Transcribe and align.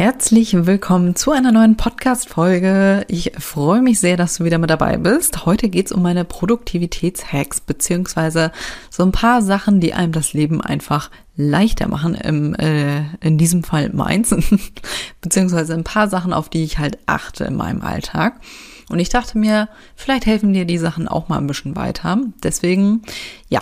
Herzlich 0.00 0.54
willkommen 0.54 1.14
zu 1.14 1.30
einer 1.30 1.52
neuen 1.52 1.76
Podcast-Folge. 1.76 3.04
Ich 3.08 3.32
freue 3.38 3.82
mich 3.82 4.00
sehr, 4.00 4.16
dass 4.16 4.36
du 4.36 4.44
wieder 4.44 4.56
mit 4.56 4.70
dabei 4.70 4.96
bist. 4.96 5.44
Heute 5.44 5.68
geht 5.68 5.84
es 5.84 5.92
um 5.92 6.00
meine 6.00 6.24
Produktivitätshacks, 6.24 7.60
beziehungsweise 7.60 8.50
so 8.88 9.02
ein 9.02 9.12
paar 9.12 9.42
Sachen, 9.42 9.78
die 9.78 9.92
einem 9.92 10.12
das 10.12 10.32
Leben 10.32 10.62
einfach 10.62 11.10
leichter 11.36 11.86
machen. 11.86 12.14
Im, 12.14 12.54
äh, 12.54 13.02
in 13.20 13.36
diesem 13.36 13.62
Fall 13.62 13.90
meins, 13.92 14.34
beziehungsweise 15.20 15.74
ein 15.74 15.84
paar 15.84 16.08
Sachen, 16.08 16.32
auf 16.32 16.48
die 16.48 16.64
ich 16.64 16.78
halt 16.78 16.96
achte 17.04 17.44
in 17.44 17.56
meinem 17.56 17.82
Alltag. 17.82 18.40
Und 18.88 19.00
ich 19.00 19.10
dachte 19.10 19.36
mir, 19.36 19.68
vielleicht 19.96 20.24
helfen 20.24 20.54
dir 20.54 20.64
die 20.64 20.78
Sachen 20.78 21.08
auch 21.08 21.28
mal 21.28 21.36
ein 21.36 21.46
bisschen 21.46 21.76
weiter. 21.76 22.16
Deswegen, 22.42 23.02
ja, 23.50 23.60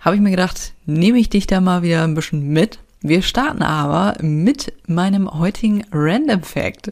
habe 0.00 0.16
ich 0.16 0.20
mir 0.20 0.32
gedacht, 0.32 0.72
nehme 0.84 1.20
ich 1.20 1.30
dich 1.30 1.46
da 1.46 1.60
mal 1.60 1.84
wieder 1.84 2.02
ein 2.02 2.14
bisschen 2.14 2.48
mit 2.48 2.80
wir 3.04 3.20
starten 3.20 3.62
aber 3.62 4.16
mit 4.22 4.72
meinem 4.86 5.30
heutigen 5.38 5.84
Random 5.92 6.42
Fact. 6.42 6.90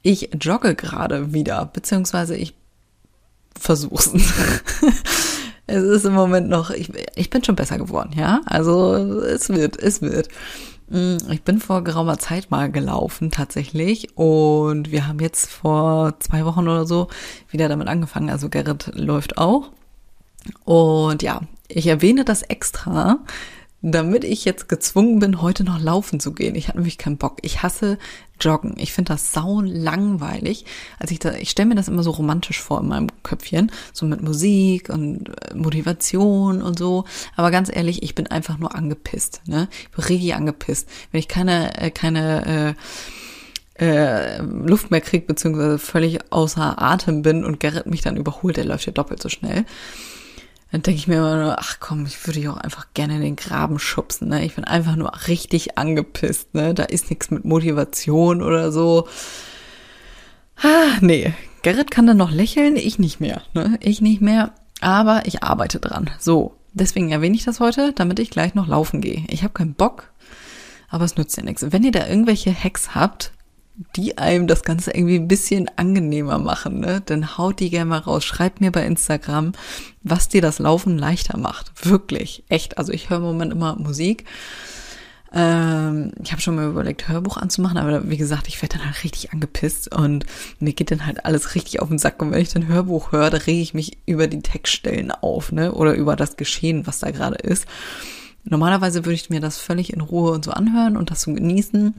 Ich 0.00 0.30
jogge 0.40 0.74
gerade 0.74 1.34
wieder, 1.34 1.66
beziehungsweise 1.66 2.34
ich 2.34 2.54
versuch's. 3.60 4.10
es 5.66 5.82
ist 5.82 6.06
im 6.06 6.14
Moment 6.14 6.48
noch, 6.48 6.70
ich, 6.70 6.90
ich 7.16 7.28
bin 7.28 7.44
schon 7.44 7.54
besser 7.54 7.76
geworden, 7.76 8.14
ja. 8.16 8.40
Also 8.46 8.94
es 9.20 9.50
wird, 9.50 9.78
es 9.78 10.00
wird. 10.00 10.28
Mm, 10.88 11.18
ich 11.30 11.42
bin 11.42 11.60
vor 11.60 11.84
geraumer 11.84 12.16
Zeit 12.16 12.50
mal 12.50 12.72
gelaufen 12.72 13.30
tatsächlich 13.30 14.16
und 14.16 14.90
wir 14.90 15.06
haben 15.06 15.20
jetzt 15.20 15.50
vor 15.50 16.18
zwei 16.20 16.46
Wochen 16.46 16.66
oder 16.66 16.86
so 16.86 17.08
wieder 17.50 17.68
damit 17.68 17.88
angefangen. 17.88 18.30
Also 18.30 18.48
Gerrit 18.48 18.90
läuft 18.94 19.36
auch. 19.36 19.70
Und 20.64 21.22
ja, 21.22 21.42
ich 21.68 21.88
erwähne 21.88 22.24
das 22.24 22.40
extra, 22.40 23.18
damit 23.82 24.22
ich 24.22 24.44
jetzt 24.44 24.68
gezwungen 24.68 25.18
bin, 25.18 25.42
heute 25.42 25.64
noch 25.64 25.80
laufen 25.80 26.20
zu 26.20 26.32
gehen. 26.32 26.54
Ich 26.54 26.68
hatte 26.68 26.78
nämlich 26.78 26.98
keinen 26.98 27.16
Bock. 27.18 27.38
Ich 27.42 27.64
hasse 27.64 27.98
Joggen. 28.40 28.74
Ich 28.78 28.92
finde 28.92 29.12
das 29.12 29.32
sau 29.32 29.60
langweilig. 29.60 30.64
Also 31.00 31.12
ich, 31.12 31.18
da, 31.18 31.32
ich 31.34 31.50
stelle 31.50 31.70
mir 31.70 31.74
das 31.74 31.88
immer 31.88 32.04
so 32.04 32.12
romantisch 32.12 32.60
vor 32.60 32.80
in 32.80 32.88
meinem 32.88 33.08
Köpfchen, 33.24 33.72
so 33.92 34.06
mit 34.06 34.22
Musik 34.22 34.88
und 34.88 35.28
äh, 35.28 35.54
Motivation 35.54 36.62
und 36.62 36.78
so. 36.78 37.04
Aber 37.34 37.50
ganz 37.50 37.74
ehrlich, 37.74 38.04
ich 38.04 38.14
bin 38.14 38.28
einfach 38.28 38.56
nur 38.56 38.74
angepisst. 38.74 39.42
Ne? 39.46 39.68
Ich 39.82 39.90
bin 39.90 40.04
richtig 40.04 40.34
angepisst. 40.36 40.88
Wenn 41.10 41.18
ich 41.18 41.28
keine, 41.28 41.76
äh, 41.76 41.90
keine 41.90 42.76
äh, 43.78 43.84
äh, 43.84 44.42
Luft 44.42 44.92
mehr 44.92 45.00
kriege, 45.00 45.26
beziehungsweise 45.26 45.78
völlig 45.78 46.20
außer 46.30 46.80
Atem 46.80 47.22
bin 47.22 47.44
und 47.44 47.58
Gerrit 47.58 47.86
mich 47.86 48.02
dann 48.02 48.16
überholt, 48.16 48.56
der 48.56 48.64
läuft 48.64 48.86
ja 48.86 48.92
doppelt 48.92 49.20
so 49.20 49.28
schnell 49.28 49.64
dann 50.72 50.80
denke 50.82 50.98
ich 50.98 51.06
mir 51.06 51.16
immer 51.16 51.36
nur, 51.36 51.58
ach 51.58 51.76
komm, 51.80 52.06
ich 52.06 52.26
würde 52.26 52.40
dich 52.40 52.48
auch 52.48 52.56
einfach 52.56 52.86
gerne 52.94 53.16
in 53.16 53.20
den 53.20 53.36
Graben 53.36 53.78
schubsen. 53.78 54.28
Ne? 54.28 54.42
Ich 54.42 54.54
bin 54.54 54.64
einfach 54.64 54.96
nur 54.96 55.12
richtig 55.28 55.76
angepisst. 55.76 56.54
Ne? 56.54 56.72
Da 56.72 56.84
ist 56.84 57.10
nichts 57.10 57.30
mit 57.30 57.44
Motivation 57.44 58.42
oder 58.42 58.72
so. 58.72 59.06
Ah, 60.56 60.96
nee. 61.02 61.34
Gerrit 61.60 61.90
kann 61.90 62.06
dann 62.06 62.16
noch 62.16 62.30
lächeln, 62.30 62.76
ich 62.76 62.98
nicht 62.98 63.20
mehr. 63.20 63.42
Ne? 63.52 63.78
Ich 63.82 64.00
nicht 64.00 64.22
mehr, 64.22 64.54
aber 64.80 65.26
ich 65.26 65.42
arbeite 65.42 65.78
dran. 65.78 66.10
So, 66.18 66.56
deswegen 66.72 67.10
erwähne 67.12 67.36
ich 67.36 67.44
das 67.44 67.60
heute, 67.60 67.92
damit 67.92 68.18
ich 68.18 68.30
gleich 68.30 68.54
noch 68.54 68.66
laufen 68.66 69.02
gehe. 69.02 69.24
Ich 69.28 69.42
habe 69.42 69.52
keinen 69.52 69.74
Bock, 69.74 70.10
aber 70.88 71.04
es 71.04 71.16
nützt 71.16 71.36
ja 71.36 71.42
nichts. 71.42 71.66
Wenn 71.70 71.84
ihr 71.84 71.92
da 71.92 72.06
irgendwelche 72.06 72.52
Hacks 72.52 72.94
habt, 72.94 73.32
die 73.96 74.18
einem 74.18 74.46
das 74.46 74.62
Ganze 74.62 74.90
irgendwie 74.92 75.16
ein 75.16 75.28
bisschen 75.28 75.70
angenehmer 75.76 76.38
machen, 76.38 76.80
ne? 76.80 77.02
Dann 77.04 77.38
haut 77.38 77.60
die 77.60 77.70
gerne 77.70 77.86
mal 77.86 77.98
raus. 77.98 78.24
Schreibt 78.24 78.60
mir 78.60 78.70
bei 78.70 78.84
Instagram, 78.84 79.52
was 80.02 80.28
dir 80.28 80.42
das 80.42 80.58
Laufen 80.58 80.98
leichter 80.98 81.38
macht. 81.38 81.72
Wirklich, 81.86 82.44
echt. 82.48 82.78
Also 82.78 82.92
ich 82.92 83.10
höre 83.10 83.18
im 83.18 83.24
Moment 83.24 83.52
immer 83.52 83.76
Musik. 83.76 84.24
Ähm, 85.34 86.12
ich 86.22 86.32
habe 86.32 86.42
schon 86.42 86.56
mal 86.56 86.68
überlegt, 86.68 87.08
Hörbuch 87.08 87.38
anzumachen, 87.38 87.78
aber 87.78 88.10
wie 88.10 88.18
gesagt, 88.18 88.48
ich 88.48 88.60
werde 88.60 88.76
dann 88.76 88.86
halt 88.86 89.02
richtig 89.02 89.32
angepisst 89.32 89.94
und 89.94 90.26
mir 90.60 90.74
geht 90.74 90.90
dann 90.90 91.06
halt 91.06 91.24
alles 91.24 91.54
richtig 91.54 91.80
auf 91.80 91.88
den 91.88 91.98
Sack. 91.98 92.20
Und 92.20 92.32
wenn 92.32 92.42
ich 92.42 92.50
dann 92.50 92.68
Hörbuch 92.68 93.12
höre, 93.12 93.30
da 93.30 93.38
rege 93.38 93.62
ich 93.62 93.72
mich 93.72 93.96
über 94.04 94.26
die 94.26 94.42
Textstellen 94.42 95.10
auf, 95.10 95.50
ne? 95.50 95.72
Oder 95.72 95.94
über 95.94 96.16
das 96.16 96.36
Geschehen, 96.36 96.86
was 96.86 96.98
da 96.98 97.10
gerade 97.10 97.36
ist. 97.36 97.66
Normalerweise 98.44 99.04
würde 99.06 99.14
ich 99.14 99.30
mir 99.30 99.40
das 99.40 99.56
völlig 99.58 99.92
in 99.92 100.00
Ruhe 100.02 100.32
und 100.32 100.44
so 100.44 100.50
anhören 100.50 100.96
und 100.96 101.10
das 101.10 101.22
so 101.22 101.32
genießen 101.32 101.94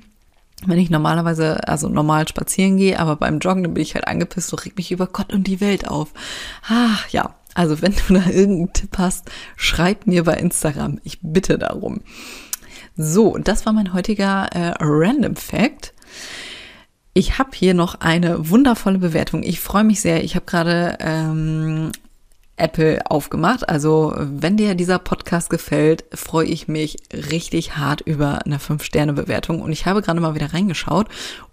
wenn 0.65 0.79
ich 0.79 0.89
normalerweise, 0.89 1.67
also 1.67 1.89
normal 1.89 2.27
spazieren 2.27 2.77
gehe, 2.77 2.99
aber 2.99 3.15
beim 3.15 3.39
Joggen 3.39 3.73
bin 3.73 3.83
ich 3.83 3.95
halt 3.95 4.07
angepisst, 4.07 4.49
so 4.49 4.55
regt 4.55 4.77
mich 4.77 4.91
über 4.91 5.07
Gott 5.07 5.33
und 5.33 5.47
die 5.47 5.61
Welt 5.61 5.87
auf. 5.87 6.13
Ah, 6.67 6.97
ja. 7.09 7.35
Also 7.55 7.81
wenn 7.81 7.93
du 7.93 8.13
da 8.13 8.29
irgendeinen 8.29 8.73
Tipp 8.73 8.97
hast, 8.97 9.29
schreib 9.55 10.07
mir 10.07 10.23
bei 10.23 10.35
Instagram. 10.35 10.99
Ich 11.03 11.19
bitte 11.21 11.57
darum. 11.57 12.01
So, 12.95 13.37
das 13.37 13.65
war 13.65 13.73
mein 13.73 13.93
heutiger 13.93 14.47
äh, 14.53 14.73
Random 14.79 15.35
Fact. 15.35 15.93
Ich 17.13 17.37
habe 17.37 17.51
hier 17.53 17.73
noch 17.73 18.01
eine 18.01 18.49
wundervolle 18.49 18.97
Bewertung. 18.97 19.43
Ich 19.43 19.59
freue 19.59 19.83
mich 19.83 20.01
sehr. 20.01 20.23
Ich 20.23 20.35
habe 20.35 20.45
gerade 20.45 20.97
ähm, 20.99 21.91
Apple 22.55 22.99
aufgemacht. 23.09 23.67
Also 23.67 24.13
wenn 24.17 24.57
dir 24.57 24.75
dieser 24.75 24.99
Podcast 24.99 25.49
gefällt, 25.49 26.05
freue 26.13 26.47
ich 26.47 26.67
mich 26.67 26.97
richtig 27.11 27.77
hart 27.77 28.01
über 28.01 28.45
eine 28.45 28.57
5-Sterne-Bewertung. 28.57 29.61
Und 29.61 29.71
ich 29.71 29.85
habe 29.85 30.01
gerade 30.01 30.19
mal 30.19 30.35
wieder 30.35 30.53
reingeschaut 30.53 31.07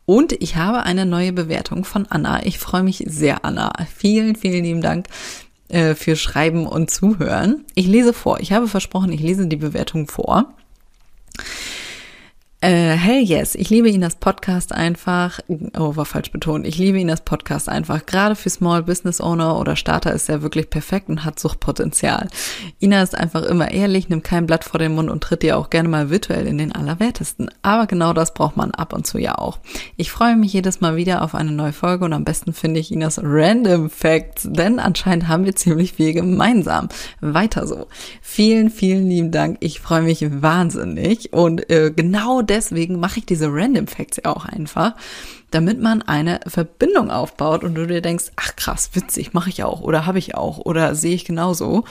und 0.07 0.33
ich 0.33 0.57
habe 0.57 0.83
eine 0.83 1.07
neue 1.07 1.33
Bewertung 1.33 1.85
von 1.85 2.07
Anna. 2.11 2.45
Ich 2.45 2.59
freue 2.59 2.83
mich 2.83 3.05
sehr, 3.07 3.45
Anna. 3.45 3.73
Vielen, 3.95 4.37
vielen 4.37 4.65
lieben 4.65 4.83
Dank 4.83 5.07
äh, 5.69 5.95
für 5.95 6.17
Schreiben 6.17 6.67
und 6.67 6.91
Zuhören. 6.91 7.65
Ich 7.75 7.87
lese 7.87 8.13
vor. 8.13 8.41
Ich 8.41 8.53
habe 8.53 8.69
versprochen, 8.69 9.13
ich 9.13 9.21
lese 9.21 9.47
die 9.47 9.57
Bewertung 9.57 10.07
vor. 10.09 10.53
Äh, 12.63 12.91
hell 12.91 13.23
yes, 13.23 13.55
ich 13.55 13.71
liebe 13.71 13.89
ihn 13.89 14.03
das 14.03 14.17
Podcast 14.17 14.73
einfach. 14.73 15.41
Oh, 15.79 15.97
war 15.97 16.05
falsch 16.05 16.31
betont. 16.31 16.67
Ich 16.67 16.77
liebe 16.77 16.99
ihn 16.99 17.09
das 17.09 17.23
Podcast 17.23 17.71
einfach. 17.71 18.05
Gerade 18.05 18.37
für 18.37 18.51
Small 18.51 18.83
Business 18.83 19.19
Owner 19.19 19.59
oder 19.59 19.77
Starter 19.77 20.13
ist 20.13 20.29
er 20.29 20.43
wirklich 20.43 20.69
perfekt 20.69 21.09
und 21.09 21.25
hat 21.25 21.41
Suchtpotenzial. 21.41 22.29
Ina 22.79 23.03
ist 23.03 23.17
einfach 23.17 23.45
immer 23.45 23.71
ehrlich, 23.71 24.11
nimmt 24.11 24.25
kein 24.25 24.45
Blatt 24.45 24.65
vor 24.65 24.79
den 24.79 24.95
Mund 24.95 25.09
und 25.09 25.23
tritt 25.23 25.43
dir 25.43 25.57
auch 25.57 25.71
gerne 25.71 25.89
mal 25.89 26.11
virtuell 26.11 26.47
in 26.47 26.59
den 26.59 26.73
Allerwertesten. 26.73 27.49
Aber 27.63 27.87
genau 27.87 28.13
das 28.13 28.35
braucht 28.35 28.59
man 28.59 28.73
ab 28.73 28.93
und 28.93 29.07
zu 29.07 29.17
ja 29.17 29.39
auch. 29.39 29.59
Ich 29.97 30.11
freue 30.11 30.37
mich 30.37 30.53
jedes 30.53 30.83
Mal 30.83 30.97
wieder 30.97 31.23
auf 31.23 31.35
eine 31.35 31.53
neue 31.53 31.73
Folge 31.73 32.05
und 32.05 32.13
am 32.13 32.25
besten 32.25 32.53
finde 32.53 32.81
ich 32.81 32.93
Inas 32.93 33.19
Random 33.23 33.89
Facts, 33.89 34.47
denn 34.51 34.81
anscheinend 34.81 35.29
haben 35.29 35.47
wir 35.47 35.57
ziemlich 35.57 35.95
viel 35.95 36.13
gemeinsam. 36.13 36.91
Weiter 37.23 37.67
so. 37.67 37.87
Vielen, 38.21 38.69
vielen 38.69 39.09
lieben 39.09 39.31
Dank. 39.31 39.57
Ich 39.61 39.81
freue 39.81 40.03
mich 40.03 40.27
wahnsinnig 40.43 41.33
und 41.33 41.71
äh, 41.71 41.91
genau 41.91 42.43
deswegen 42.51 43.01
mache 43.01 43.21
ich 43.21 43.27
diese 43.27 43.49
Random 43.51 43.87
Facts 43.87 44.19
ja 44.19 44.31
auch 44.31 44.45
einfach, 44.45 44.95
damit 45.51 45.81
man 45.81 46.03
eine 46.03 46.41
Verbindung 46.47 47.11
aufbaut 47.11 47.65
und 47.65 47.75
du 47.75 47.87
dir 47.87 48.03
denkst, 48.03 48.27
ach 48.37 48.57
krass, 48.57 48.91
witzig, 48.93 49.33
mache 49.33 49.49
ich 49.49 49.65
auch 49.65 49.81
oder 49.81 50.05
habe 50.05 50.19
ich 50.19 50.35
auch 50.35 50.59
oder 50.59 50.95
sehe 50.95 51.15
ich 51.15 51.25
genauso. 51.25 51.85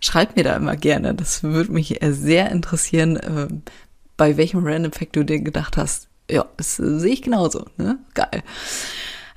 Schreib 0.00 0.36
mir 0.36 0.44
da 0.44 0.56
immer 0.56 0.76
gerne. 0.76 1.14
Das 1.14 1.42
würde 1.42 1.72
mich 1.72 1.98
sehr 2.02 2.50
interessieren, 2.50 3.16
äh, 3.16 3.48
bei 4.16 4.36
welchem 4.36 4.66
Random 4.66 4.92
Fact 4.92 5.16
du 5.16 5.24
dir 5.24 5.40
gedacht 5.40 5.76
hast, 5.76 6.08
ja, 6.30 6.46
das 6.56 6.76
sehe 6.76 7.12
ich 7.12 7.22
genauso, 7.22 7.66
ne? 7.76 7.98
Geil. 8.14 8.42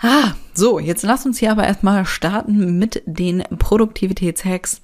Ah, 0.02 0.34
so, 0.54 0.80
jetzt 0.80 1.04
lass 1.04 1.26
uns 1.26 1.40
hier 1.40 1.52
aber 1.52 1.66
erstmal 1.66 2.06
starten 2.06 2.78
mit 2.80 3.04
den 3.06 3.44
Produktivitätshacks. 3.58 4.82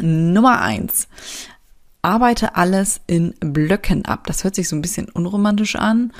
Nummer 0.00 0.62
eins 0.62 1.06
arbeite 2.02 2.56
alles 2.56 3.00
in 3.06 3.34
Blöcken 3.40 4.04
ab. 4.04 4.26
Das 4.26 4.44
hört 4.44 4.56
sich 4.56 4.68
so 4.68 4.76
ein 4.76 4.82
bisschen 4.82 5.08
unromantisch 5.08 5.76
an. 5.76 6.12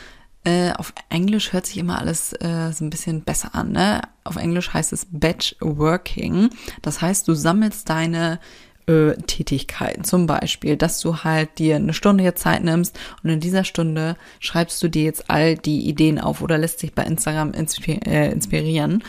Äh, 0.45 0.73
auf 0.73 0.93
Englisch 1.09 1.53
hört 1.53 1.67
sich 1.67 1.79
immer 1.79 1.99
alles 1.99 2.33
äh, 2.33 2.73
so 2.73 2.85
ein 2.85 2.91
bisschen 2.91 3.23
besser 3.23 3.55
an. 3.55 3.73
Ne? 3.73 4.01
Auf 4.25 4.37
Englisch 4.37 4.73
heißt 4.73 4.93
es 4.93 5.07
Batch 5.11 5.57
Working. 5.61 6.51
Das 6.83 7.01
heißt, 7.01 7.29
du 7.29 7.35
sammelst 7.35 7.89
deine 7.89 8.41
äh, 8.87 9.13
Tätigkeiten. 9.27 10.03
Zum 10.05 10.27
Beispiel, 10.27 10.77
dass 10.77 11.01
du 11.01 11.19
halt 11.19 11.59
dir 11.59 11.77
eine 11.77 11.95
Stunde 11.95 12.25
jetzt 12.25 12.43
Zeit 12.43 12.65
nimmst 12.65 12.99
und 13.23 13.31
in 13.31 13.41
dieser 13.41 13.65
Stunde 13.65 14.17
schreibst 14.41 14.83
du 14.83 14.89
dir 14.89 15.05
jetzt 15.05 15.31
all 15.31 15.57
die 15.57 15.89
Ideen 15.89 16.19
auf 16.21 16.43
oder 16.43 16.59
lässt 16.59 16.83
dich 16.83 16.93
bei 16.93 17.05
Instagram 17.05 17.53
inspir 17.53 18.05
äh, 18.07 18.33
inspirieren 18.33 19.05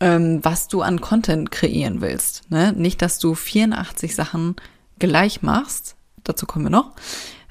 ähm, 0.00 0.40
was 0.42 0.68
du 0.68 0.80
an 0.82 1.00
Content 1.00 1.50
kreieren 1.50 2.00
willst. 2.00 2.50
Ne? 2.50 2.72
Nicht, 2.72 3.02
dass 3.02 3.18
du 3.18 3.34
84 3.34 4.14
Sachen 4.14 4.56
gleich 5.00 5.42
machst, 5.42 5.96
dazu 6.22 6.46
kommen 6.46 6.66
wir 6.66 6.70
noch, 6.70 6.92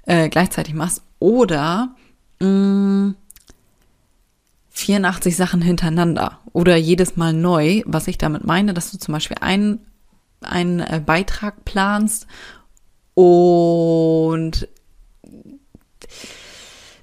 äh, 0.06 0.30
gleichzeitig 0.30 0.74
machst 0.74 1.01
oder 1.19 1.96
mh, 2.40 2.48
mm, 2.48 3.16
84 4.69 5.36
Sachen 5.36 5.62
hintereinander 5.62 6.40
oder 6.54 6.78
jedes 6.78 7.18
Mal 7.18 7.34
neu. 7.34 7.81
Was 7.86 8.07
ich 8.07 8.18
damit 8.18 8.46
meine, 8.46 8.74
dass 8.74 8.92
du 8.92 8.98
zum 8.98 9.13
Beispiel 9.13 9.38
einen, 9.42 9.80
einen 10.42 10.80
äh, 10.80 11.01
Beitrag 11.06 11.66
planst 11.66 12.28
und 13.13 14.69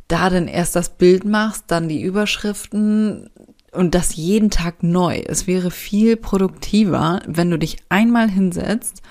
da 0.08 0.30
dann 0.30 0.48
erst 0.48 0.76
das 0.76 0.96
Bild 0.96 1.24
machst, 1.24 1.64
dann 1.66 1.88
die 1.88 2.00
Überschriften 2.00 3.28
und 3.72 3.94
das 3.94 4.16
jeden 4.16 4.50
Tag 4.50 4.82
neu. 4.82 5.18
Es 5.26 5.46
wäre 5.46 5.70
viel 5.70 6.16
produktiver, 6.16 7.20
wenn 7.26 7.50
du 7.50 7.58
dich 7.58 7.76
einmal 7.88 8.30
hinsetzt 8.30 9.02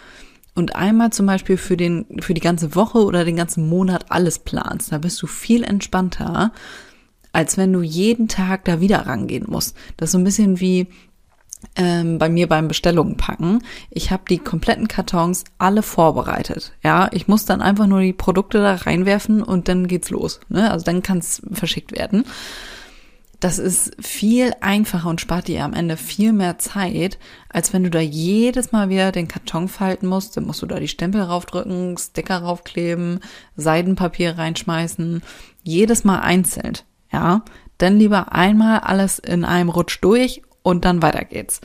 und 0.55 0.75
einmal 0.75 1.11
zum 1.11 1.25
Beispiel 1.25 1.57
für 1.57 1.77
den, 1.77 2.05
für 2.21 2.33
die 2.33 2.41
ganze 2.41 2.75
Woche 2.75 3.03
oder 3.03 3.25
den 3.25 3.35
ganzen 3.35 3.67
Monat 3.67 4.05
alles 4.09 4.39
planst. 4.39 4.91
Da 4.91 4.97
bist 4.97 5.21
du 5.21 5.27
viel 5.27 5.63
entspannter, 5.63 6.51
als 7.33 7.57
wenn 7.57 7.73
du 7.73 7.81
jeden 7.81 8.29
Tag 8.29 8.63
da 8.65 8.79
wieder 8.79 9.05
rangehen 9.05 9.45
musst. 9.47 9.75
Das 9.97 10.07
ist 10.07 10.11
so 10.13 10.17
ein 10.17 10.23
bisschen 10.23 10.61
wie 10.61 10.87
ähm, 11.75 12.17
bei 12.17 12.29
mir 12.29 12.47
beim 12.47 12.67
Bestellungen 12.67 13.17
packen. 13.17 13.59
Ich 13.89 14.11
habe 14.11 14.23
die 14.29 14.37
kompletten 14.37 14.87
Kartons 14.87 15.43
alle 15.57 15.81
vorbereitet. 15.81 16.71
Ja, 16.83 17.09
ich 17.11 17.27
muss 17.27 17.45
dann 17.45 17.61
einfach 17.61 17.87
nur 17.87 18.01
die 18.01 18.13
Produkte 18.13 18.59
da 18.59 18.75
reinwerfen 18.75 19.43
und 19.43 19.67
dann 19.67 19.87
geht's 19.87 20.09
los. 20.09 20.39
Ne? 20.47 20.71
Also 20.71 20.85
dann 20.85 21.01
kann 21.01 21.17
es 21.17 21.41
verschickt 21.51 21.91
werden. 21.91 22.23
Das 23.45 23.59
ist 23.59 23.95
viel 24.03 24.53
einfacher 24.59 25.07
und 25.07 25.21
spart 25.21 25.47
dir 25.47 25.65
am 25.65 25.73
Ende 25.73 25.97
viel 25.97 26.33
mehr 26.33 26.57
Zeit, 26.57 27.19
als 27.47 27.73
wenn 27.73 27.83
du 27.83 27.91
da 27.91 27.99
jedes 27.99 28.71
Mal 28.71 28.89
wieder 28.89 29.11
den 29.11 29.27
Karton 29.27 29.67
falten 29.67 30.07
musst. 30.07 30.35
Dann 30.35 30.45
musst 30.45 30.63
du 30.63 30.65
da 30.65 30.79
die 30.79 30.87
Stempel 30.87 31.21
raufdrücken, 31.21 31.95
Sticker 31.95 32.39
raufkleben, 32.39 33.19
Seidenpapier 33.55 34.39
reinschmeißen. 34.39 35.21
Jedes 35.61 36.03
Mal 36.03 36.21
einzeln. 36.21 36.79
Ja, 37.13 37.45
dann 37.77 37.99
lieber 37.99 38.31
einmal 38.31 38.79
alles 38.79 39.19
in 39.19 39.45
einem 39.45 39.69
Rutsch 39.69 39.99
durch 40.01 40.41
und 40.63 40.83
dann 40.83 41.03
weiter 41.03 41.23
geht's. 41.23 41.61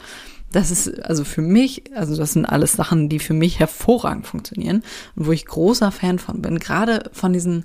Das 0.52 0.70
ist 0.70 1.02
also 1.02 1.24
für 1.24 1.40
mich, 1.40 1.96
also 1.96 2.14
das 2.14 2.34
sind 2.34 2.44
alles 2.44 2.74
Sachen, 2.74 3.08
die 3.08 3.20
für 3.20 3.32
mich 3.32 3.58
hervorragend 3.58 4.26
funktionieren 4.26 4.82
und 5.16 5.26
wo 5.28 5.32
ich 5.32 5.46
großer 5.46 5.92
Fan 5.92 6.18
von 6.18 6.42
bin. 6.42 6.58
Gerade 6.58 7.08
von 7.14 7.32
diesen, 7.32 7.64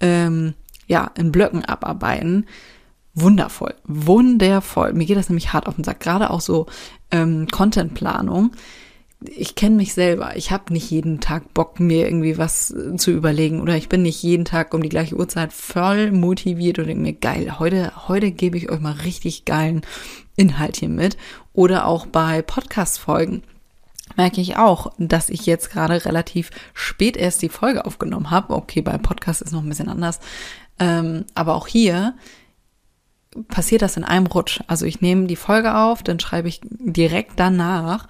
ähm, 0.00 0.54
ja, 0.88 1.12
in 1.16 1.30
Blöcken 1.30 1.64
abarbeiten. 1.64 2.46
Wundervoll, 3.14 3.74
wundervoll. 3.84 4.92
Mir 4.94 5.04
geht 5.04 5.16
das 5.18 5.28
nämlich 5.28 5.52
hart 5.52 5.66
auf 5.66 5.74
den 5.74 5.84
Sack. 5.84 6.00
Gerade 6.00 6.30
auch 6.30 6.40
so 6.40 6.66
ähm, 7.10 7.46
Contentplanung 7.50 8.52
ich 9.28 9.54
kenne 9.54 9.76
mich 9.76 9.94
selber. 9.94 10.36
Ich 10.36 10.50
habe 10.50 10.72
nicht 10.72 10.90
jeden 10.90 11.20
Tag 11.20 11.54
Bock, 11.54 11.80
mir 11.80 12.06
irgendwie 12.06 12.38
was 12.38 12.70
äh, 12.70 12.96
zu 12.96 13.10
überlegen 13.10 13.60
oder 13.60 13.76
ich 13.76 13.88
bin 13.88 14.02
nicht 14.02 14.22
jeden 14.22 14.44
Tag 14.44 14.74
um 14.74 14.82
die 14.82 14.88
gleiche 14.88 15.16
Uhrzeit 15.16 15.52
voll 15.52 16.10
motiviert 16.10 16.78
und 16.78 16.86
denke 16.86 17.02
mir, 17.02 17.12
geil, 17.12 17.58
heute, 17.58 18.08
heute 18.08 18.30
gebe 18.30 18.56
ich 18.56 18.70
euch 18.70 18.80
mal 18.80 18.92
richtig 18.92 19.44
geilen 19.44 19.82
Inhalt 20.36 20.76
hier 20.76 20.88
mit. 20.88 21.16
Oder 21.52 21.86
auch 21.86 22.06
bei 22.06 22.42
Podcast-Folgen 22.42 23.42
merke 24.16 24.40
ich 24.40 24.56
auch, 24.56 24.92
dass 24.98 25.30
ich 25.30 25.46
jetzt 25.46 25.70
gerade 25.70 26.04
relativ 26.04 26.50
spät 26.74 27.16
erst 27.16 27.42
die 27.42 27.48
Folge 27.48 27.84
aufgenommen 27.84 28.30
habe. 28.30 28.54
Okay, 28.54 28.82
bei 28.82 28.98
Podcast 28.98 29.42
ist 29.42 29.52
noch 29.52 29.62
ein 29.62 29.68
bisschen 29.68 29.88
anders. 29.88 30.20
Ähm, 30.78 31.24
aber 31.34 31.54
auch 31.54 31.66
hier 31.66 32.14
passiert 33.48 33.82
das 33.82 33.96
in 33.96 34.04
einem 34.04 34.26
Rutsch. 34.26 34.60
Also 34.66 34.86
ich 34.86 35.00
nehme 35.00 35.26
die 35.26 35.36
Folge 35.36 35.76
auf, 35.76 36.02
dann 36.02 36.20
schreibe 36.20 36.48
ich 36.48 36.60
direkt 36.62 37.32
danach 37.36 38.08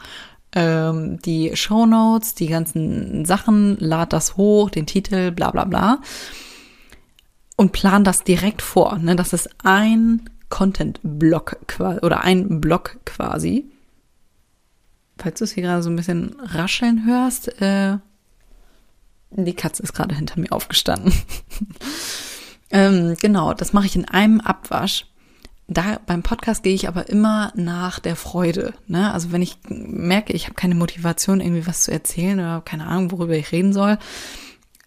ähm, 0.55 1.21
die 1.23 1.57
Show 1.57 1.87
Notes, 1.87 2.35
die 2.35 2.47
ganzen 2.47 3.25
Sachen, 3.25 3.77
lad 3.79 4.13
das 4.13 4.37
hoch, 4.37 4.71
den 4.71 4.87
Titel, 4.87 5.31
bla 5.31 5.51
bla 5.51 5.65
bla. 5.65 6.01
Und 7.57 7.73
plan 7.73 8.05
das 8.05 8.25
direkt 8.25 8.63
vor. 8.63 8.99
Ne? 8.99 9.17
Das 9.17 9.33
ist 9.33 9.49
ein 9.63 10.29
Content-Block 10.49 11.57
oder 12.03 12.23
ein 12.23 12.61
Block 12.61 12.99
quasi. 13.05 13.67
Falls 15.19 15.39
du 15.39 15.45
es 15.45 15.53
hier 15.53 15.63
gerade 15.63 15.83
so 15.83 15.91
ein 15.91 15.97
bisschen 15.97 16.37
rascheln 16.41 17.07
hörst, 17.07 17.61
äh, 17.61 17.99
die 19.31 19.55
Katze 19.55 19.83
ist 19.83 19.95
gerade 19.95 20.15
hinter 20.15 20.39
mir 20.41 20.53
aufgestanden. 20.53 21.13
ähm, 22.71 23.17
genau, 23.21 23.55
das 23.55 23.73
mache 23.73 23.87
ich 23.87 23.97
in 23.97 24.07
einem 24.07 24.41
Abwasch 24.41 25.07
da 25.69 26.01
beim 26.07 26.23
Podcast 26.23 26.63
gehe 26.63 26.75
ich 26.75 26.89
aber 26.89 27.09
immer 27.09 27.53
nach 27.55 27.99
der 27.99 28.17
Freude. 28.17 28.75
Ne? 28.87 29.13
Also 29.13 29.33
wenn 29.33 29.43
ich 29.43 29.59
merke, 29.69 30.33
ich 30.33 30.45
habe 30.45 30.55
keine 30.55 30.75
Motivation, 30.75 31.41
irgendwie 31.41 31.67
was 31.67 31.83
zu 31.83 31.93
erzählen 31.93 32.39
oder 32.39 32.63
keine 32.65 32.87
Ahnung, 32.87 33.13
worüber 33.13 33.35
ich 33.35 33.53
reden 33.53 33.73
soll, 33.73 33.99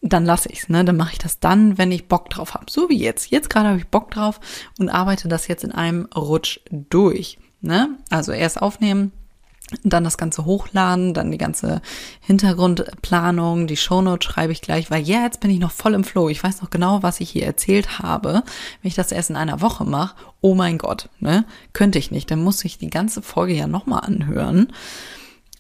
dann 0.01 0.25
lasse 0.25 0.49
ich's. 0.49 0.69
Ne? 0.69 0.85
Dann 0.85 0.97
mache 0.97 1.13
ich 1.13 1.19
das 1.19 1.39
dann, 1.39 1.77
wenn 1.77 1.91
ich 1.91 2.07
Bock 2.07 2.29
drauf 2.29 2.53
habe. 2.53 2.65
So 2.69 2.89
wie 2.89 2.97
jetzt. 2.97 3.31
Jetzt 3.31 3.49
gerade 3.49 3.69
habe 3.69 3.79
ich 3.79 3.87
Bock 3.87 4.11
drauf 4.11 4.39
und 4.77 4.89
arbeite 4.89 5.27
das 5.27 5.47
jetzt 5.47 5.63
in 5.63 5.71
einem 5.71 6.07
Rutsch 6.15 6.59
durch. 6.71 7.39
Ne? 7.61 7.97
Also 8.09 8.31
erst 8.31 8.61
aufnehmen, 8.61 9.11
dann 9.83 10.03
das 10.03 10.17
Ganze 10.17 10.45
hochladen, 10.45 11.13
dann 11.13 11.31
die 11.31 11.37
ganze 11.37 11.81
Hintergrundplanung, 12.21 13.65
die 13.65 13.77
Shownote 13.77 14.25
schreibe 14.25 14.51
ich 14.51 14.61
gleich, 14.61 14.91
weil 14.91 15.03
ja, 15.03 15.23
jetzt 15.23 15.39
bin 15.39 15.49
ich 15.49 15.59
noch 15.59 15.71
voll 15.71 15.95
im 15.95 16.03
Flow. 16.03 16.29
Ich 16.29 16.43
weiß 16.43 16.61
noch 16.61 16.69
genau, 16.69 17.01
was 17.01 17.19
ich 17.19 17.31
hier 17.31 17.45
erzählt 17.45 17.99
habe. 17.99 18.43
Wenn 18.81 18.89
ich 18.89 18.95
das 18.95 19.11
erst 19.11 19.31
in 19.31 19.35
einer 19.35 19.61
Woche 19.61 19.83
mache, 19.83 20.15
oh 20.41 20.53
mein 20.53 20.77
Gott, 20.77 21.09
ne? 21.19 21.45
Könnte 21.73 21.97
ich 21.97 22.11
nicht. 22.11 22.29
Dann 22.29 22.43
muss 22.43 22.63
ich 22.63 22.77
die 22.77 22.91
ganze 22.91 23.21
Folge 23.21 23.53
ja 23.53 23.67
nochmal 23.67 24.01
anhören. 24.01 24.67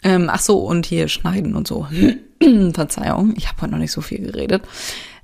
Ähm, 0.03 0.29
ach 0.31 0.41
so, 0.41 0.59
und 0.59 0.85
hier 0.85 1.07
schneiden 1.07 1.55
und 1.55 1.67
so. 1.67 1.87
Verzeihung, 2.73 3.33
ich 3.35 3.47
habe 3.47 3.61
heute 3.61 3.71
noch 3.71 3.79
nicht 3.79 3.91
so 3.91 4.01
viel 4.01 4.19
geredet. 4.19 4.63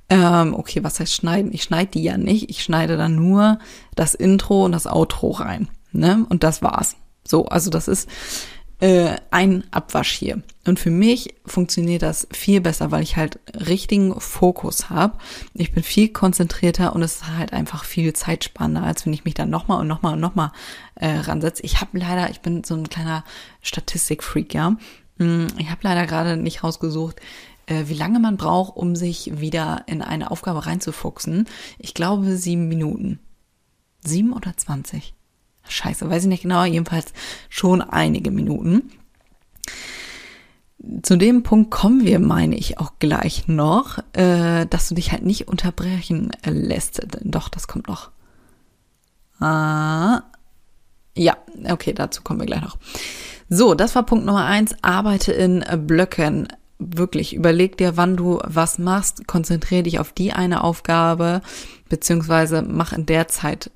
Ähm, 0.08 0.54
okay, 0.54 0.82
was 0.82 0.98
heißt 0.98 1.14
schneiden? 1.14 1.52
Ich 1.52 1.62
schneide 1.62 1.92
die 1.92 2.02
ja 2.02 2.18
nicht. 2.18 2.50
Ich 2.50 2.64
schneide 2.64 2.96
dann 2.96 3.14
nur 3.14 3.60
das 3.94 4.14
Intro 4.14 4.64
und 4.64 4.72
das 4.72 4.88
Outro 4.88 5.30
rein. 5.30 5.68
Ne? 5.92 6.26
Und 6.28 6.42
das 6.42 6.62
war's. 6.62 6.96
So, 7.26 7.46
also 7.46 7.70
das 7.70 7.86
ist 7.86 8.08
äh, 8.82 9.16
ein 9.30 9.62
Abwasch 9.70 10.10
hier. 10.10 10.42
Und 10.66 10.80
für 10.80 10.90
mich 10.90 11.34
funktioniert 11.46 12.02
das 12.02 12.26
viel 12.32 12.60
besser, 12.60 12.90
weil 12.90 13.04
ich 13.04 13.16
halt 13.16 13.38
richtigen 13.54 14.20
Fokus 14.20 14.90
habe. 14.90 15.18
Ich 15.54 15.70
bin 15.70 15.84
viel 15.84 16.08
konzentrierter 16.08 16.92
und 16.92 17.02
es 17.02 17.16
ist 17.16 17.28
halt 17.28 17.52
einfach 17.52 17.84
viel 17.84 18.12
zeitsparender, 18.12 18.82
als 18.82 19.06
wenn 19.06 19.12
ich 19.12 19.24
mich 19.24 19.34
dann 19.34 19.50
nochmal 19.50 19.80
und 19.80 19.86
nochmal 19.86 20.14
und 20.14 20.20
nochmal 20.20 20.50
äh, 20.96 21.10
ransetze. 21.10 21.62
Ich 21.62 21.80
habe 21.80 21.96
leider, 21.96 22.28
ich 22.30 22.40
bin 22.40 22.64
so 22.64 22.74
ein 22.74 22.88
kleiner 22.88 23.22
Statistikfreak, 23.60 24.52
ja. 24.52 24.70
Mm, 25.18 25.46
ich 25.58 25.70
habe 25.70 25.80
leider 25.82 26.04
gerade 26.08 26.36
nicht 26.36 26.64
rausgesucht, 26.64 27.20
äh, 27.66 27.84
wie 27.86 27.94
lange 27.94 28.18
man 28.18 28.36
braucht, 28.36 28.76
um 28.76 28.96
sich 28.96 29.38
wieder 29.38 29.84
in 29.86 30.02
eine 30.02 30.32
Aufgabe 30.32 30.66
reinzufuchsen. 30.66 31.46
Ich 31.78 31.94
glaube 31.94 32.36
sieben 32.36 32.66
Minuten. 32.66 33.20
Sieben 34.04 34.32
oder 34.32 34.56
zwanzig? 34.56 35.14
Scheiße, 35.72 36.08
weiß 36.08 36.24
ich 36.24 36.28
nicht 36.28 36.42
genau, 36.42 36.64
jedenfalls 36.64 37.12
schon 37.48 37.80
einige 37.80 38.30
Minuten. 38.30 38.90
Zu 41.02 41.16
dem 41.16 41.42
Punkt 41.44 41.70
kommen 41.70 42.04
wir, 42.04 42.18
meine 42.18 42.56
ich, 42.56 42.78
auch 42.78 42.94
gleich 42.98 43.46
noch, 43.46 43.98
äh, 44.14 44.66
dass 44.66 44.88
du 44.88 44.96
dich 44.96 45.12
halt 45.12 45.24
nicht 45.24 45.46
unterbrechen 45.46 46.30
lässt. 46.44 47.06
Doch, 47.22 47.48
das 47.48 47.68
kommt 47.68 47.86
noch. 47.86 48.10
Ah, 49.38 50.22
ja, 51.16 51.36
okay, 51.68 51.92
dazu 51.92 52.22
kommen 52.22 52.40
wir 52.40 52.46
gleich 52.46 52.62
noch. 52.62 52.78
So, 53.48 53.74
das 53.74 53.94
war 53.94 54.04
Punkt 54.04 54.24
Nummer 54.24 54.46
eins. 54.46 54.74
Arbeite 54.82 55.32
in 55.32 55.64
Blöcken. 55.86 56.48
Wirklich, 56.78 57.34
überleg 57.34 57.76
dir, 57.76 57.96
wann 57.96 58.16
du 58.16 58.40
was 58.44 58.78
machst. 58.78 59.28
Konzentriere 59.28 59.84
dich 59.84 60.00
auf 60.00 60.12
die 60.12 60.32
eine 60.32 60.64
Aufgabe, 60.64 61.42
beziehungsweise 61.88 62.62
mach 62.62 62.92
in 62.92 63.06
der 63.06 63.28
Zeit 63.28 63.70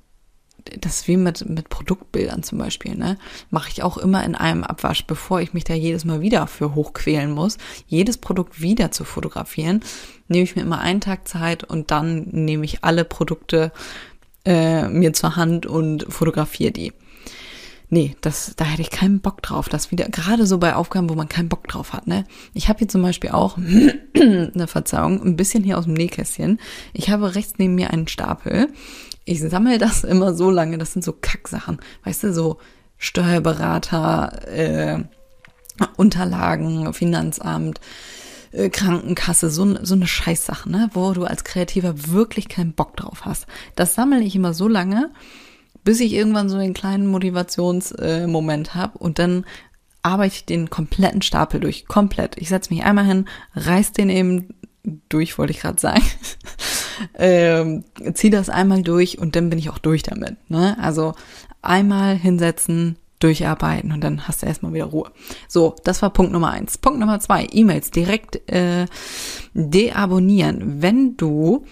das 0.80 1.00
ist 1.00 1.08
wie 1.08 1.16
mit, 1.16 1.48
mit 1.48 1.68
Produktbildern 1.68 2.42
zum 2.42 2.58
Beispiel, 2.58 2.94
ne? 2.94 3.18
Mache 3.50 3.70
ich 3.70 3.82
auch 3.82 3.96
immer 3.98 4.24
in 4.24 4.34
einem 4.34 4.64
Abwasch, 4.64 5.06
bevor 5.06 5.40
ich 5.40 5.54
mich 5.54 5.64
da 5.64 5.74
jedes 5.74 6.04
Mal 6.04 6.20
wieder 6.20 6.46
für 6.46 6.74
hochquälen 6.74 7.30
muss, 7.30 7.58
jedes 7.86 8.18
Produkt 8.18 8.60
wieder 8.60 8.90
zu 8.90 9.04
fotografieren, 9.04 9.80
nehme 10.28 10.44
ich 10.44 10.56
mir 10.56 10.62
immer 10.62 10.80
einen 10.80 11.00
Tag 11.00 11.28
Zeit 11.28 11.64
und 11.64 11.90
dann 11.90 12.28
nehme 12.30 12.64
ich 12.64 12.84
alle 12.84 13.04
Produkte 13.04 13.72
äh, 14.44 14.88
mir 14.88 15.12
zur 15.12 15.36
Hand 15.36 15.66
und 15.66 16.06
fotografiere 16.08 16.72
die. 16.72 16.92
Nee, 17.88 18.16
das, 18.20 18.54
da 18.56 18.64
hätte 18.64 18.82
ich 18.82 18.90
keinen 18.90 19.20
Bock 19.20 19.42
drauf. 19.42 19.68
Das 19.68 19.92
wieder, 19.92 20.08
gerade 20.08 20.44
so 20.46 20.58
bei 20.58 20.74
Aufgaben, 20.74 21.08
wo 21.08 21.14
man 21.14 21.28
keinen 21.28 21.48
Bock 21.48 21.68
drauf 21.68 21.92
hat, 21.92 22.08
ne? 22.08 22.24
Ich 22.52 22.68
habe 22.68 22.80
hier 22.80 22.88
zum 22.88 23.02
Beispiel 23.02 23.30
auch 23.30 23.58
eine 24.16 24.66
Verzeihung, 24.66 25.22
ein 25.22 25.36
bisschen 25.36 25.62
hier 25.62 25.78
aus 25.78 25.84
dem 25.84 25.94
Nähkästchen. 25.94 26.58
Ich 26.92 27.10
habe 27.10 27.36
rechts 27.36 27.54
neben 27.58 27.76
mir 27.76 27.90
einen 27.90 28.08
Stapel 28.08 28.68
ich 29.26 29.40
sammle 29.40 29.76
das 29.76 30.04
immer 30.04 30.32
so 30.32 30.50
lange, 30.50 30.78
das 30.78 30.92
sind 30.92 31.04
so 31.04 31.12
Kacksachen, 31.12 31.78
weißt 32.04 32.24
du, 32.24 32.32
so 32.32 32.58
Steuerberater, 32.96 34.48
äh, 34.48 35.04
Unterlagen, 35.96 36.94
Finanzamt, 36.94 37.80
äh, 38.52 38.70
Krankenkasse, 38.70 39.50
so, 39.50 39.84
so 39.84 39.94
eine 39.94 40.06
Scheißsache, 40.06 40.70
ne, 40.70 40.88
wo 40.94 41.12
du 41.12 41.24
als 41.24 41.44
Kreativer 41.44 42.08
wirklich 42.08 42.48
keinen 42.48 42.72
Bock 42.72 42.96
drauf 42.96 43.26
hast. 43.26 43.46
Das 43.74 43.94
sammle 43.94 44.22
ich 44.22 44.36
immer 44.36 44.54
so 44.54 44.68
lange, 44.68 45.10
bis 45.84 46.00
ich 46.00 46.12
irgendwann 46.12 46.48
so 46.48 46.56
einen 46.56 46.72
kleinen 46.72 47.08
Motivationsmoment 47.08 48.68
äh, 48.68 48.70
habe 48.70 48.96
und 48.98 49.18
dann 49.18 49.44
arbeite 50.02 50.36
ich 50.36 50.44
den 50.46 50.70
kompletten 50.70 51.20
Stapel 51.20 51.58
durch, 51.58 51.86
komplett. 51.86 52.36
Ich 52.38 52.48
setze 52.48 52.72
mich 52.72 52.84
einmal 52.84 53.04
hin, 53.04 53.26
reiß 53.56 53.92
den 53.92 54.08
eben 54.08 54.54
durch, 55.08 55.36
wollte 55.36 55.52
ich 55.52 55.60
gerade 55.60 55.80
sagen. 55.80 56.04
Ähm, 57.18 57.84
zieh 58.14 58.30
das 58.30 58.48
einmal 58.48 58.82
durch 58.82 59.18
und 59.18 59.36
dann 59.36 59.50
bin 59.50 59.58
ich 59.58 59.70
auch 59.70 59.78
durch 59.78 60.02
damit. 60.02 60.36
Ne? 60.48 60.76
Also 60.80 61.14
einmal 61.62 62.16
hinsetzen, 62.16 62.96
durcharbeiten 63.18 63.92
und 63.92 64.02
dann 64.02 64.28
hast 64.28 64.42
du 64.42 64.46
erstmal 64.46 64.74
wieder 64.74 64.86
Ruhe. 64.86 65.10
So, 65.48 65.76
das 65.84 66.02
war 66.02 66.10
Punkt 66.10 66.32
Nummer 66.32 66.50
eins. 66.50 66.78
Punkt 66.78 66.98
Nummer 67.00 67.18
zwei, 67.20 67.46
E-Mails 67.50 67.90
direkt 67.90 68.50
äh, 68.50 68.86
deabonnieren. 69.54 70.82
Wenn 70.82 71.16
du 71.16 71.64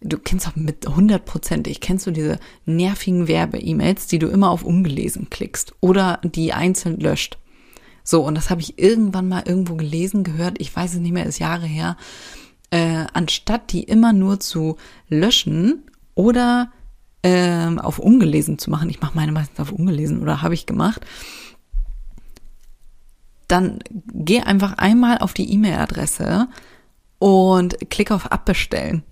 du 0.00 0.18
kennst 0.18 0.46
auch 0.46 0.56
mit 0.56 0.86
hundertprozentig, 0.86 1.80
kennst 1.80 2.06
du 2.06 2.10
diese 2.10 2.38
nervigen 2.64 3.28
Werbe-E-Mails, 3.28 4.06
die 4.06 4.18
du 4.18 4.28
immer 4.28 4.50
auf 4.50 4.62
ungelesen 4.62 5.30
klickst 5.30 5.74
oder 5.80 6.20
die 6.22 6.52
einzeln 6.52 7.00
löscht. 7.00 7.38
So, 8.04 8.24
und 8.24 8.36
das 8.36 8.50
habe 8.50 8.60
ich 8.60 8.78
irgendwann 8.78 9.28
mal 9.28 9.42
irgendwo 9.46 9.74
gelesen, 9.74 10.22
gehört, 10.22 10.60
ich 10.60 10.74
weiß 10.74 10.94
es 10.94 11.00
nicht 11.00 11.12
mehr, 11.12 11.26
ist 11.26 11.40
Jahre 11.40 11.66
her, 11.66 11.96
äh, 12.70 13.06
anstatt 13.12 13.72
die 13.72 13.82
immer 13.82 14.12
nur 14.12 14.40
zu 14.40 14.76
löschen 15.08 15.82
oder 16.14 16.72
ähm, 17.22 17.78
auf 17.78 17.98
ungelesen 17.98 18.58
zu 18.58 18.70
machen, 18.70 18.90
ich 18.90 19.00
mache 19.00 19.16
meine 19.16 19.32
meistens 19.32 19.60
auf 19.60 19.72
ungelesen 19.72 20.22
oder 20.22 20.42
habe 20.42 20.54
ich 20.54 20.66
gemacht, 20.66 21.04
dann 23.48 23.78
geh 24.12 24.40
einfach 24.40 24.74
einmal 24.78 25.18
auf 25.18 25.32
die 25.34 25.52
E-Mail-Adresse 25.52 26.48
und 27.18 27.90
klick 27.90 28.10
auf 28.10 28.30
Abbestellen. 28.32 29.02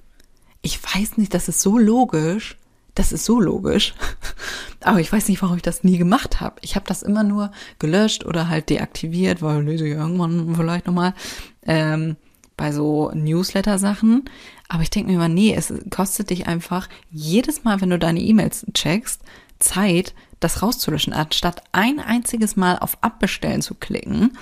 Ich 0.63 0.81
weiß 0.83 1.19
nicht, 1.19 1.35
das 1.35 1.49
ist 1.49 1.61
so 1.61 1.79
logisch. 1.79 2.57
Das 2.95 3.11
ist 3.11 3.25
so 3.25 3.41
logisch. 3.41 3.95
Aber 4.81 5.01
ich 5.01 5.13
weiß 5.13 5.29
nicht, 5.29 5.43
warum 5.43 5.57
ich 5.57 5.63
das 5.63 5.83
nie 5.83 5.99
gemacht 5.99 6.41
habe. 6.41 6.57
Ich 6.63 6.77
habe 6.77 6.87
das 6.87 7.03
immer 7.03 7.25
nur 7.25 7.51
gelöscht 7.79 8.25
oder 8.25 8.49
halt 8.49 8.71
deaktiviert, 8.71 9.43
weil 9.43 9.65
lese 9.65 9.87
ich 9.87 9.95
irgendwann 9.95 10.55
vielleicht 10.55 10.87
nochmal. 10.87 11.15
Ähm, 11.63 12.17
bei 12.57 12.73
so 12.73 13.11
Newsletter-Sachen. 13.15 14.25
Aber 14.69 14.83
ich 14.83 14.91
denke 14.91 15.11
mir 15.11 15.17
immer, 15.17 15.29
nee, 15.29 15.55
es 15.55 15.73
kostet 15.91 16.31
dich 16.31 16.47
einfach 16.47 16.89
jedes 17.11 17.65
Mal, 17.65 17.81
wenn 17.81 17.91
du 17.91 17.99
deine 17.99 18.21
E-Mails 18.21 18.67
checkst, 18.73 19.23
Zeit, 19.59 20.15
das 20.41 20.63
rauszulöschen, 20.63 21.13
anstatt 21.13 21.63
ein 21.73 22.01
einziges 22.01 22.57
Mal 22.57 22.79
auf 22.79 22.99
Abbestellen 23.03 23.63
zu 23.63 23.75
klicken, 23.75 24.37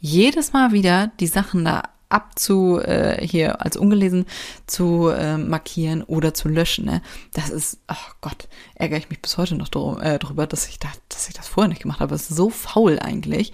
jedes 0.00 0.52
Mal 0.52 0.72
wieder 0.72 1.12
die 1.20 1.26
Sachen 1.26 1.64
da 1.64 1.82
abzu 2.08 2.78
äh, 2.80 3.26
hier 3.26 3.60
als 3.60 3.76
ungelesen 3.76 4.26
zu 4.66 5.08
äh, 5.08 5.36
markieren 5.36 6.02
oder 6.02 6.32
zu 6.32 6.48
löschen. 6.48 6.84
Ne? 6.84 7.02
Das 7.32 7.50
ist, 7.50 7.78
oh 7.88 8.12
Gott, 8.20 8.48
ärgere 8.74 8.98
ich 8.98 9.10
mich 9.10 9.20
bis 9.20 9.36
heute 9.36 9.56
noch 9.56 9.68
drum, 9.68 10.00
äh, 10.00 10.18
drüber, 10.18 10.46
dass 10.46 10.68
ich 10.68 10.78
da, 10.78 10.88
dass 11.08 11.28
ich 11.28 11.34
das 11.34 11.48
vorher 11.48 11.68
nicht 11.68 11.82
gemacht 11.82 12.00
habe. 12.00 12.12
Das 12.12 12.30
ist 12.30 12.36
so 12.36 12.50
faul 12.50 12.98
eigentlich. 13.00 13.52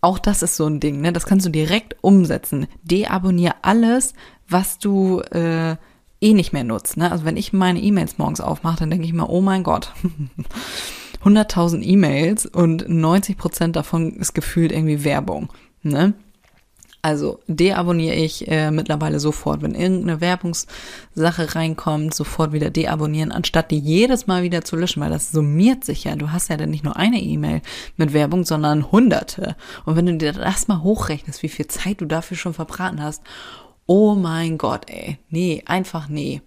Auch 0.00 0.18
das 0.18 0.42
ist 0.42 0.56
so 0.56 0.66
ein 0.66 0.80
Ding, 0.80 1.00
ne? 1.00 1.12
Das 1.12 1.26
kannst 1.26 1.46
du 1.46 1.50
direkt 1.50 1.96
umsetzen. 2.00 2.66
Deabonnier 2.82 3.54
alles, 3.62 4.14
was 4.48 4.78
du 4.78 5.20
äh, 5.20 5.76
eh 6.20 6.34
nicht 6.34 6.52
mehr 6.52 6.64
nutzt. 6.64 6.96
Ne? 6.96 7.10
Also 7.10 7.24
wenn 7.24 7.36
ich 7.36 7.52
meine 7.52 7.80
E-Mails 7.80 8.18
morgens 8.18 8.40
aufmache, 8.40 8.80
dann 8.80 8.90
denke 8.90 9.06
ich 9.06 9.12
mir, 9.12 9.28
oh 9.28 9.40
mein 9.40 9.62
Gott, 9.62 9.92
100.000 11.24 11.82
E-Mails 11.82 12.46
und 12.46 12.88
90 12.88 13.36
Prozent 13.36 13.76
davon 13.76 14.16
ist 14.16 14.34
gefühlt 14.34 14.72
irgendwie 14.72 15.04
Werbung. 15.04 15.52
Ne? 15.82 16.14
Also 17.02 17.40
deabonniere 17.46 18.14
ich 18.14 18.46
äh, 18.48 18.70
mittlerweile 18.70 19.20
sofort, 19.20 19.62
wenn 19.62 19.74
irgendeine 19.74 20.20
Werbungssache 20.20 21.54
reinkommt, 21.54 22.12
sofort 22.12 22.52
wieder 22.52 22.68
deabonnieren, 22.68 23.32
anstatt 23.32 23.70
die 23.70 23.78
jedes 23.78 24.26
Mal 24.26 24.42
wieder 24.42 24.62
zu 24.64 24.76
löschen, 24.76 25.00
weil 25.00 25.10
das 25.10 25.32
summiert 25.32 25.82
sich 25.84 26.04
ja. 26.04 26.14
Du 26.14 26.30
hast 26.30 26.50
ja 26.50 26.58
dann 26.58 26.70
nicht 26.70 26.84
nur 26.84 26.96
eine 26.96 27.18
E-Mail 27.18 27.62
mit 27.96 28.12
Werbung, 28.12 28.44
sondern 28.44 28.92
hunderte. 28.92 29.56
Und 29.86 29.96
wenn 29.96 30.06
du 30.06 30.16
dir 30.18 30.32
das 30.32 30.68
mal 30.68 30.82
hochrechnest, 30.82 31.42
wie 31.42 31.48
viel 31.48 31.68
Zeit 31.68 32.02
du 32.02 32.04
dafür 32.04 32.36
schon 32.36 32.54
verbraten 32.54 33.02
hast, 33.02 33.22
oh 33.86 34.14
mein 34.14 34.58
Gott, 34.58 34.90
ey, 34.90 35.18
nee, 35.30 35.62
einfach 35.66 36.08
nee. 36.08 36.42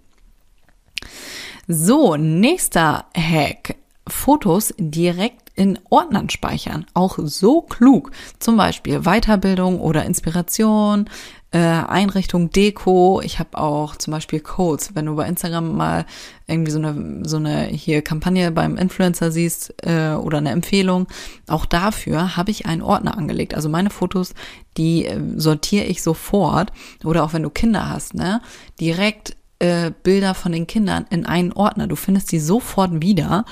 So, 1.67 2.15
nächster 2.15 3.05
Hack. 3.17 3.75
Fotos 4.07 4.73
direkt 4.77 5.43
in 5.55 5.79
Ordnern 5.89 6.29
speichern. 6.29 6.85
Auch 6.93 7.19
so 7.21 7.61
klug. 7.61 8.11
Zum 8.39 8.57
Beispiel 8.57 9.01
Weiterbildung 9.01 9.79
oder 9.79 10.03
Inspiration, 10.05 11.09
äh, 11.51 11.59
Einrichtung, 11.59 12.49
Deko. 12.49 13.21
Ich 13.23 13.37
habe 13.37 13.57
auch 13.57 13.95
zum 13.95 14.11
Beispiel 14.11 14.39
Codes. 14.39 14.95
Wenn 14.95 15.05
du 15.05 15.15
bei 15.15 15.27
Instagram 15.27 15.77
mal 15.77 16.05
irgendwie 16.47 16.71
so 16.71 16.79
eine, 16.79 17.21
so 17.23 17.37
eine 17.37 17.65
hier 17.65 18.01
Kampagne 18.01 18.51
beim 18.51 18.75
Influencer 18.77 19.31
siehst 19.31 19.75
äh, 19.83 20.13
oder 20.13 20.39
eine 20.39 20.49
Empfehlung, 20.49 21.07
auch 21.47 21.65
dafür 21.65 22.35
habe 22.35 22.49
ich 22.51 22.65
einen 22.65 22.81
Ordner 22.81 23.17
angelegt. 23.17 23.53
Also 23.53 23.69
meine 23.69 23.91
Fotos, 23.91 24.33
die 24.77 25.05
äh, 25.05 25.19
sortiere 25.37 25.85
ich 25.85 26.01
sofort. 26.01 26.73
Oder 27.03 27.23
auch 27.23 27.33
wenn 27.33 27.43
du 27.43 27.51
Kinder 27.51 27.89
hast, 27.89 28.15
ne? 28.15 28.41
Direkt 28.79 29.35
äh, 29.59 29.91
Bilder 30.01 30.33
von 30.33 30.51
den 30.51 30.65
Kindern 30.65 31.05
in 31.11 31.27
einen 31.27 31.53
Ordner. 31.53 31.85
Du 31.85 31.95
findest 31.95 32.31
die 32.31 32.39
sofort 32.39 33.01
wieder. 33.01 33.45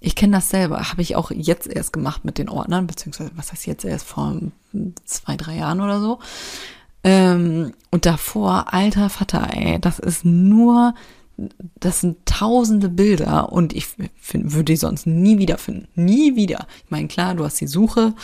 Ich 0.00 0.16
kenne 0.16 0.36
das 0.36 0.48
selber, 0.48 0.90
habe 0.90 1.02
ich 1.02 1.16
auch 1.16 1.30
jetzt 1.30 1.66
erst 1.66 1.92
gemacht 1.92 2.24
mit 2.24 2.38
den 2.38 2.48
Ordnern, 2.48 2.86
beziehungsweise 2.86 3.30
was 3.34 3.52
heißt 3.52 3.66
jetzt 3.66 3.84
erst 3.84 4.06
vor 4.06 4.34
zwei, 5.04 5.36
drei 5.36 5.56
Jahren 5.56 5.80
oder 5.80 6.00
so. 6.00 6.18
Ähm, 7.04 7.72
und 7.90 8.06
davor, 8.06 8.72
alter 8.72 9.10
Vater, 9.10 9.48
ey, 9.52 9.78
das 9.78 9.98
ist 9.98 10.24
nur, 10.24 10.94
das 11.78 12.00
sind 12.00 12.18
tausende 12.26 12.88
Bilder 12.88 13.52
und 13.52 13.72
ich 13.74 13.88
würde 14.32 14.64
die 14.64 14.76
sonst 14.76 15.06
nie 15.06 15.38
wiederfinden. 15.38 15.88
Nie 15.94 16.36
wieder. 16.36 16.66
Ich 16.84 16.90
meine, 16.90 17.08
klar, 17.08 17.34
du 17.34 17.44
hast 17.44 17.60
die 17.60 17.66
Suche 17.66 18.14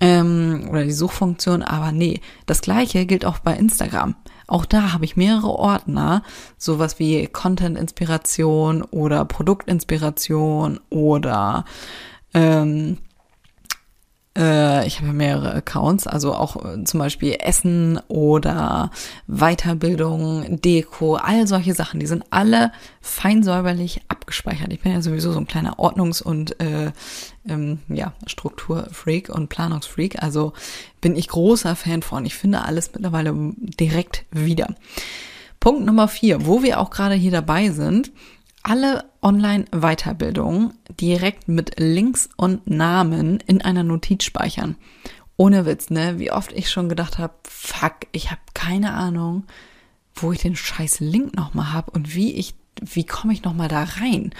ähm, 0.00 0.66
oder 0.70 0.84
die 0.84 0.92
Suchfunktion, 0.92 1.62
aber 1.62 1.92
nee, 1.92 2.20
das 2.46 2.60
gleiche 2.60 3.06
gilt 3.06 3.24
auch 3.24 3.38
bei 3.38 3.54
Instagram. 3.54 4.16
Auch 4.46 4.66
da 4.66 4.92
habe 4.92 5.04
ich 5.04 5.16
mehrere 5.16 5.48
Ordner, 5.50 6.22
sowas 6.58 6.98
wie 6.98 7.26
Content-Inspiration 7.26 8.82
oder 8.82 9.24
Produktinspiration 9.24 10.80
oder 10.90 11.64
ähm, 12.34 12.98
äh, 14.36 14.86
ich 14.86 15.00
habe 15.00 15.12
mehrere 15.12 15.54
Accounts, 15.54 16.06
also 16.06 16.34
auch 16.34 16.64
äh, 16.64 16.84
zum 16.84 16.98
Beispiel 16.98 17.36
Essen 17.40 18.00
oder 18.08 18.90
Weiterbildung, 19.26 20.60
Deko, 20.60 21.16
all 21.16 21.46
solche 21.46 21.74
Sachen, 21.74 22.00
die 22.00 22.06
sind 22.06 22.24
alle 22.30 22.72
feinsäuberlich 23.00 24.02
abgespeichert. 24.08 24.72
Ich 24.72 24.80
bin 24.80 24.92
ja 24.92 25.02
sowieso 25.02 25.32
so 25.32 25.38
ein 25.38 25.46
kleiner 25.46 25.78
Ordnungs- 25.78 26.22
und 26.22 26.60
äh, 26.60 26.92
ähm, 27.48 27.78
ja, 27.88 28.14
Strukturfreak 28.26 29.28
und 29.28 29.48
Planungsfreak, 29.48 30.22
also 30.22 30.52
bin 31.00 31.16
ich 31.16 31.28
großer 31.28 31.76
Fan 31.76 32.02
von. 32.02 32.26
Ich 32.26 32.34
finde 32.34 32.62
alles 32.62 32.90
mittlerweile 32.92 33.34
direkt 33.56 34.24
wieder. 34.30 34.74
Punkt 35.60 35.86
Nummer 35.86 36.08
vier, 36.08 36.44
wo 36.44 36.62
wir 36.62 36.80
auch 36.80 36.90
gerade 36.90 37.14
hier 37.14 37.30
dabei 37.30 37.70
sind, 37.70 38.12
alle 38.64 39.04
Online-Weiterbildungen 39.22 40.72
direkt 41.00 41.48
mit 41.48 41.78
Links 41.78 42.30
und 42.36 42.68
Namen 42.68 43.38
in 43.46 43.62
einer 43.62 43.84
Notiz 43.84 44.24
speichern. 44.24 44.76
Ohne 45.36 45.66
Witz, 45.66 45.90
ne? 45.90 46.18
Wie 46.18 46.32
oft 46.32 46.50
ich 46.52 46.70
schon 46.70 46.88
gedacht 46.88 47.18
habe, 47.18 47.34
fuck, 47.44 47.94
ich 48.12 48.30
habe 48.30 48.40
keine 48.54 48.94
Ahnung, 48.94 49.44
wo 50.14 50.32
ich 50.32 50.40
den 50.40 50.56
scheiß 50.56 51.00
Link 51.00 51.36
nochmal 51.36 51.72
habe 51.72 51.90
und 51.90 52.14
wie 52.14 52.32
ich, 52.32 52.54
wie 52.80 53.04
komme 53.04 53.32
ich 53.32 53.44
nochmal 53.44 53.68
da 53.68 53.84
rein? 53.84 54.32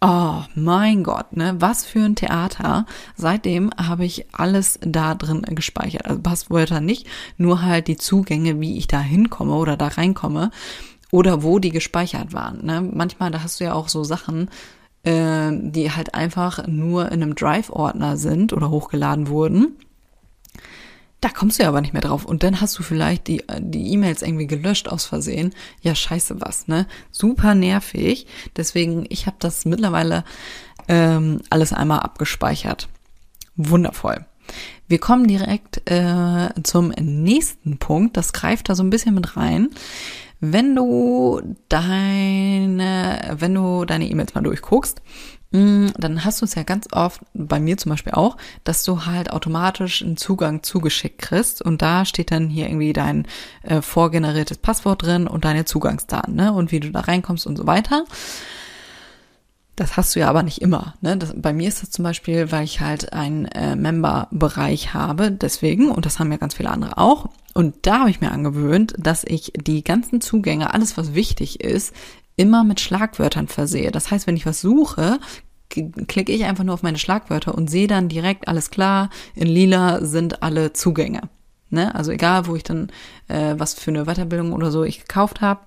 Oh 0.00 0.42
mein 0.54 1.04
Gott, 1.04 1.36
ne? 1.36 1.56
Was 1.58 1.84
für 1.84 2.02
ein 2.02 2.16
Theater. 2.16 2.86
Seitdem 3.16 3.70
habe 3.76 4.06
ich 4.06 4.32
alles 4.32 4.78
da 4.80 5.14
drin 5.14 5.42
gespeichert. 5.42 6.06
Also 6.06 6.22
Passwörter 6.22 6.80
nicht, 6.80 7.06
nur 7.36 7.60
halt 7.60 7.88
die 7.88 7.98
Zugänge, 7.98 8.58
wie 8.60 8.78
ich 8.78 8.86
da 8.86 9.00
hinkomme 9.00 9.52
oder 9.52 9.76
da 9.76 9.88
reinkomme 9.88 10.50
oder 11.10 11.42
wo 11.42 11.58
die 11.58 11.70
gespeichert 11.70 12.32
waren. 12.32 12.64
Ne? 12.64 12.80
Manchmal, 12.80 13.30
da 13.30 13.42
hast 13.42 13.60
du 13.60 13.64
ja 13.64 13.74
auch 13.74 13.88
so 13.88 14.04
Sachen, 14.04 14.48
äh, 15.02 15.50
die 15.52 15.90
halt 15.90 16.14
einfach 16.14 16.66
nur 16.66 17.06
in 17.06 17.22
einem 17.22 17.34
Drive-Ordner 17.34 18.16
sind 18.16 18.52
oder 18.52 18.70
hochgeladen 18.70 19.28
wurden. 19.28 19.76
Da 21.20 21.28
kommst 21.28 21.58
du 21.58 21.64
ja 21.64 21.68
aber 21.68 21.82
nicht 21.82 21.92
mehr 21.92 22.02
drauf. 22.02 22.24
Und 22.24 22.42
dann 22.42 22.60
hast 22.60 22.78
du 22.78 22.82
vielleicht 22.82 23.28
die 23.28 23.42
die 23.58 23.92
E-Mails 23.92 24.22
irgendwie 24.22 24.46
gelöscht 24.46 24.88
aus 24.88 25.04
Versehen. 25.04 25.54
Ja, 25.82 25.94
scheiße 25.94 26.40
was, 26.40 26.66
ne? 26.66 26.86
Super 27.10 27.54
nervig. 27.54 28.26
Deswegen, 28.56 29.04
ich 29.10 29.26
habe 29.26 29.36
das 29.38 29.66
mittlerweile 29.66 30.24
ähm, 30.88 31.42
alles 31.50 31.72
einmal 31.74 32.00
abgespeichert. 32.00 32.88
Wundervoll. 33.56 34.24
Wir 34.88 34.98
kommen 34.98 35.28
direkt 35.28 35.88
äh, 35.90 36.48
zum 36.62 36.88
nächsten 36.88 37.78
Punkt. 37.78 38.16
Das 38.16 38.32
greift 38.32 38.68
da 38.68 38.74
so 38.74 38.82
ein 38.82 38.90
bisschen 38.90 39.14
mit 39.14 39.36
rein. 39.36 39.68
Wenn 40.40 40.74
du 40.74 41.42
deine, 41.68 43.36
wenn 43.38 43.54
du 43.54 43.84
deine 43.84 44.08
E-Mails 44.08 44.34
mal 44.34 44.40
durchguckst, 44.40 45.02
mm, 45.50 45.88
dann 45.98 46.24
hast 46.24 46.40
du 46.40 46.46
es 46.46 46.54
ja 46.54 46.62
ganz 46.62 46.88
oft, 46.92 47.20
bei 47.34 47.60
mir 47.60 47.76
zum 47.76 47.90
Beispiel 47.90 48.14
auch, 48.14 48.38
dass 48.64 48.82
du 48.82 49.04
halt 49.04 49.30
automatisch 49.30 50.02
einen 50.02 50.16
Zugang 50.16 50.62
zugeschickt 50.62 51.18
kriegst 51.18 51.60
und 51.60 51.82
da 51.82 52.06
steht 52.06 52.30
dann 52.30 52.48
hier 52.48 52.66
irgendwie 52.68 52.94
dein 52.94 53.26
äh, 53.62 53.82
vorgeneriertes 53.82 54.58
Passwort 54.58 55.02
drin 55.02 55.26
und 55.26 55.44
deine 55.44 55.66
Zugangsdaten, 55.66 56.34
ne? 56.34 56.54
Und 56.54 56.72
wie 56.72 56.80
du 56.80 56.90
da 56.90 57.00
reinkommst 57.00 57.46
und 57.46 57.56
so 57.56 57.66
weiter. 57.66 58.06
Das 59.76 59.96
hast 59.96 60.14
du 60.14 60.20
ja 60.20 60.28
aber 60.28 60.42
nicht 60.42 60.60
immer. 60.60 60.94
Ne? 61.00 61.16
Das, 61.16 61.32
bei 61.34 61.52
mir 61.52 61.68
ist 61.68 61.82
das 61.82 61.90
zum 61.90 62.02
Beispiel, 62.02 62.52
weil 62.52 62.64
ich 62.64 62.80
halt 62.80 63.12
einen 63.12 63.46
äh, 63.46 63.76
Member-Bereich 63.76 64.92
habe, 64.92 65.30
deswegen, 65.30 65.90
und 65.90 66.04
das 66.04 66.18
haben 66.18 66.30
ja 66.30 66.38
ganz 66.38 66.54
viele 66.54 66.70
andere 66.70 66.98
auch. 66.98 67.30
Und 67.54 67.74
da 67.82 68.00
habe 68.00 68.10
ich 68.10 68.20
mir 68.20 68.30
angewöhnt, 68.30 68.94
dass 68.98 69.24
ich 69.24 69.52
die 69.56 69.82
ganzen 69.82 70.20
Zugänge, 70.20 70.74
alles 70.74 70.96
was 70.96 71.14
wichtig 71.14 71.60
ist, 71.60 71.94
immer 72.36 72.64
mit 72.64 72.80
Schlagwörtern 72.80 73.48
versehe. 73.48 73.90
Das 73.90 74.10
heißt, 74.10 74.26
wenn 74.26 74.36
ich 74.36 74.46
was 74.46 74.60
suche, 74.60 75.18
klicke 75.68 76.32
ich 76.32 76.44
einfach 76.44 76.64
nur 76.64 76.74
auf 76.74 76.82
meine 76.82 76.98
Schlagwörter 76.98 77.54
und 77.54 77.70
sehe 77.70 77.86
dann 77.86 78.08
direkt, 78.08 78.48
alles 78.48 78.70
klar, 78.70 79.10
in 79.34 79.46
lila 79.46 80.04
sind 80.04 80.42
alle 80.42 80.72
Zugänge. 80.72 81.22
Ne? 81.70 81.94
Also 81.94 82.10
egal, 82.10 82.46
wo 82.46 82.56
ich 82.56 82.64
dann 82.64 82.90
äh, 83.28 83.54
was 83.56 83.74
für 83.74 83.90
eine 83.90 84.04
Weiterbildung 84.04 84.52
oder 84.52 84.70
so 84.70 84.82
ich 84.84 85.00
gekauft 85.00 85.40
habe, 85.40 85.60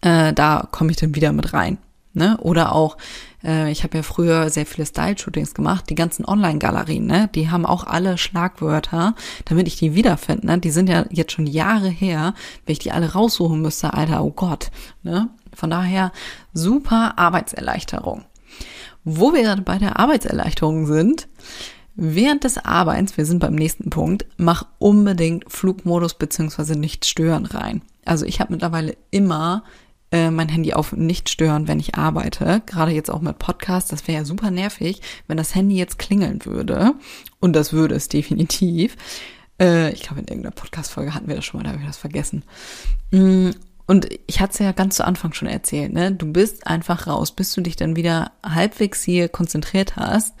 äh, 0.00 0.32
da 0.32 0.68
komme 0.70 0.92
ich 0.92 0.96
dann 0.96 1.14
wieder 1.14 1.32
mit 1.32 1.52
rein. 1.52 1.78
Ne? 2.12 2.38
Oder 2.38 2.74
auch, 2.74 2.96
äh, 3.44 3.70
ich 3.70 3.84
habe 3.84 3.98
ja 3.98 4.02
früher 4.02 4.50
sehr 4.50 4.66
viele 4.66 4.84
Style-Shootings 4.84 5.54
gemacht, 5.54 5.88
die 5.90 5.94
ganzen 5.94 6.24
Online-Galerien, 6.24 7.06
ne? 7.06 7.30
die 7.34 7.50
haben 7.50 7.64
auch 7.64 7.84
alle 7.84 8.18
Schlagwörter, 8.18 9.14
damit 9.44 9.68
ich 9.68 9.76
die 9.76 9.94
wiederfinde. 9.94 10.46
Ne? 10.46 10.58
Die 10.58 10.70
sind 10.70 10.88
ja 10.88 11.06
jetzt 11.10 11.32
schon 11.32 11.46
Jahre 11.46 11.88
her, 11.88 12.34
wenn 12.66 12.72
ich 12.72 12.80
die 12.80 12.90
alle 12.90 13.12
raussuchen 13.12 13.62
müsste, 13.62 13.94
Alter, 13.94 14.24
oh 14.24 14.32
Gott. 14.32 14.70
Ne? 15.04 15.28
Von 15.54 15.70
daher 15.70 16.10
super 16.52 17.16
Arbeitserleichterung. 17.16 18.24
Wo 19.04 19.32
wir 19.32 19.42
gerade 19.42 19.62
bei 19.62 19.78
der 19.78 19.98
Arbeitserleichterung 19.98 20.86
sind, 20.86 21.28
während 21.94 22.42
des 22.42 22.58
Arbeits, 22.58 23.16
wir 23.16 23.24
sind 23.24 23.38
beim 23.38 23.54
nächsten 23.54 23.88
Punkt, 23.90 24.26
mach 24.36 24.66
unbedingt 24.78 25.50
Flugmodus 25.50 26.14
beziehungsweise 26.14 26.78
nicht 26.78 27.04
stören 27.04 27.46
rein. 27.46 27.82
Also 28.04 28.26
ich 28.26 28.40
habe 28.40 28.52
mittlerweile 28.52 28.96
immer 29.10 29.62
äh, 30.12 30.30
mein 30.30 30.48
Handy 30.48 30.72
auf 30.72 30.92
nicht 30.92 31.28
stören, 31.28 31.68
wenn 31.68 31.80
ich 31.80 31.94
arbeite. 31.94 32.62
Gerade 32.66 32.92
jetzt 32.92 33.10
auch 33.10 33.20
mit 33.20 33.38
Podcast. 33.38 33.92
Das 33.92 34.06
wäre 34.08 34.18
ja 34.18 34.24
super 34.24 34.50
nervig, 34.50 35.00
wenn 35.28 35.36
das 35.36 35.54
Handy 35.54 35.76
jetzt 35.76 35.98
klingeln 35.98 36.44
würde. 36.44 36.94
Und 37.38 37.54
das 37.54 37.72
würde 37.72 37.94
es 37.94 38.08
definitiv. 38.08 38.96
Äh, 39.60 39.92
ich 39.92 40.02
glaube, 40.02 40.20
in 40.20 40.26
irgendeiner 40.26 40.54
Podcast-Folge 40.54 41.14
hatten 41.14 41.28
wir 41.28 41.36
das 41.36 41.44
schon 41.44 41.58
mal, 41.58 41.64
da 41.64 41.70
habe 41.70 41.80
ich 41.80 41.86
das 41.86 41.98
vergessen. 41.98 42.44
Mm, 43.12 43.50
und 43.86 44.08
ich 44.26 44.40
hatte 44.40 44.52
es 44.52 44.58
ja 44.60 44.72
ganz 44.72 44.96
zu 44.96 45.04
Anfang 45.04 45.32
schon 45.32 45.48
erzählt, 45.48 45.92
ne? 45.92 46.12
Du 46.12 46.32
bist 46.32 46.66
einfach 46.66 47.06
raus, 47.08 47.32
bis 47.32 47.52
du 47.54 47.60
dich 47.60 47.76
dann 47.76 47.96
wieder 47.96 48.32
halbwegs 48.44 49.02
hier 49.02 49.28
konzentriert 49.28 49.96
hast, 49.96 50.34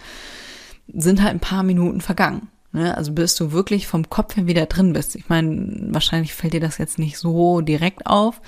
sind 0.86 1.22
halt 1.22 1.32
ein 1.32 1.40
paar 1.40 1.64
Minuten 1.64 2.00
vergangen. 2.00 2.48
Ne? 2.72 2.96
Also 2.96 3.12
bis 3.12 3.34
du 3.34 3.50
wirklich 3.52 3.86
vom 3.88 4.08
Kopf 4.08 4.36
her 4.36 4.46
wieder 4.46 4.66
drin 4.66 4.92
bist. 4.92 5.16
Ich 5.16 5.28
meine, 5.28 5.88
wahrscheinlich 5.92 6.32
fällt 6.32 6.54
dir 6.54 6.60
das 6.60 6.78
jetzt 6.78 6.98
nicht 6.98 7.18
so 7.18 7.60
direkt 7.60 8.06
auf, 8.06 8.40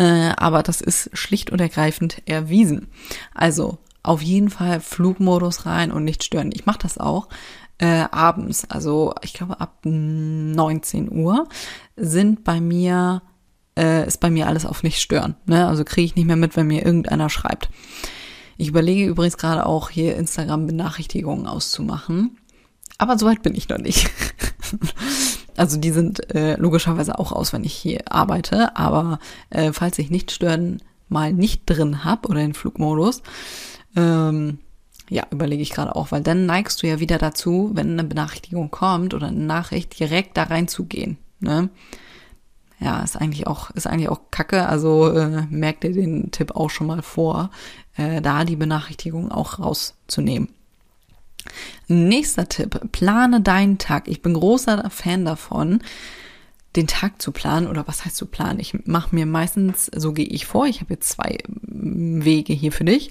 äh, 0.00 0.32
aber 0.38 0.62
das 0.62 0.80
ist 0.80 1.10
schlicht 1.12 1.50
und 1.50 1.60
ergreifend 1.60 2.22
erwiesen. 2.24 2.88
Also 3.34 3.76
auf 4.02 4.22
jeden 4.22 4.48
Fall 4.48 4.80
Flugmodus 4.80 5.66
rein 5.66 5.92
und 5.92 6.04
nicht 6.04 6.24
stören. 6.24 6.52
Ich 6.54 6.64
mache 6.64 6.78
das 6.78 6.96
auch 6.96 7.28
äh, 7.76 8.06
abends, 8.10 8.64
also 8.70 9.14
ich 9.20 9.34
glaube 9.34 9.60
ab 9.60 9.80
19 9.84 11.12
Uhr 11.12 11.46
sind 11.96 12.44
bei 12.44 12.62
mir 12.62 13.20
äh, 13.78 14.06
ist 14.06 14.20
bei 14.20 14.30
mir 14.30 14.46
alles 14.46 14.64
auf 14.64 14.82
nicht 14.82 15.02
stören. 15.02 15.36
Ne? 15.44 15.66
Also 15.66 15.84
kriege 15.84 16.06
ich 16.06 16.16
nicht 16.16 16.26
mehr 16.26 16.36
mit, 16.36 16.56
wenn 16.56 16.66
mir 16.66 16.84
irgendeiner 16.84 17.28
schreibt. 17.28 17.68
Ich 18.56 18.68
überlege 18.68 19.04
übrigens 19.04 19.36
gerade 19.36 19.66
auch 19.66 19.90
hier 19.90 20.16
Instagram-Benachrichtigungen 20.16 21.46
auszumachen. 21.46 22.38
Aber 22.96 23.18
soweit 23.18 23.42
bin 23.42 23.54
ich 23.54 23.68
noch 23.68 23.78
nicht. 23.78 24.10
also 25.60 25.76
die 25.76 25.90
sind 25.90 26.34
äh, 26.34 26.56
logischerweise 26.56 27.18
auch 27.18 27.32
aus, 27.32 27.52
wenn 27.52 27.64
ich 27.64 27.74
hier 27.74 28.00
arbeite. 28.10 28.76
Aber 28.76 29.18
äh, 29.50 29.74
falls 29.74 29.98
ich 29.98 30.10
nicht 30.10 30.30
stören 30.30 30.80
mal 31.10 31.34
nicht 31.34 31.64
drin 31.66 32.02
hab 32.02 32.26
oder 32.30 32.40
in 32.40 32.54
Flugmodus, 32.54 33.22
ähm, 33.94 34.58
ja, 35.10 35.26
überlege 35.30 35.62
ich 35.62 35.72
gerade 35.72 35.94
auch, 35.96 36.12
weil 36.12 36.22
dann 36.22 36.46
neigst 36.46 36.82
du 36.82 36.86
ja 36.86 36.98
wieder 36.98 37.18
dazu, 37.18 37.72
wenn 37.74 37.92
eine 37.92 38.04
Benachrichtigung 38.04 38.70
kommt 38.70 39.12
oder 39.12 39.26
eine 39.26 39.44
Nachricht, 39.44 39.98
direkt 39.98 40.38
da 40.38 40.44
reinzugehen. 40.44 41.18
Ne? 41.40 41.68
Ja, 42.78 43.02
ist 43.02 43.18
eigentlich 43.18 43.46
auch, 43.46 43.70
ist 43.72 43.86
eigentlich 43.86 44.08
auch 44.08 44.30
kacke. 44.30 44.66
Also 44.66 45.12
äh, 45.12 45.42
merkt 45.50 45.84
ihr 45.84 45.92
den 45.92 46.30
Tipp 46.30 46.52
auch 46.56 46.70
schon 46.70 46.86
mal 46.86 47.02
vor, 47.02 47.50
äh, 47.96 48.22
da 48.22 48.44
die 48.44 48.56
Benachrichtigung 48.56 49.30
auch 49.30 49.58
rauszunehmen. 49.58 50.48
Nächster 51.88 52.48
Tipp, 52.48 52.92
plane 52.92 53.40
deinen 53.40 53.78
Tag. 53.78 54.08
Ich 54.08 54.22
bin 54.22 54.34
großer 54.34 54.90
Fan 54.90 55.24
davon, 55.24 55.80
den 56.76 56.86
Tag 56.86 57.20
zu 57.20 57.32
planen 57.32 57.66
oder 57.66 57.86
was 57.88 58.04
heißt 58.04 58.16
zu 58.16 58.26
planen? 58.26 58.60
Ich 58.60 58.86
mache 58.86 59.14
mir 59.14 59.26
meistens, 59.26 59.90
so 59.94 60.12
gehe 60.12 60.26
ich 60.26 60.46
vor, 60.46 60.66
ich 60.66 60.80
habe 60.80 60.94
jetzt 60.94 61.10
zwei 61.10 61.38
Wege 61.48 62.52
hier 62.52 62.72
für 62.72 62.84
dich. 62.84 63.10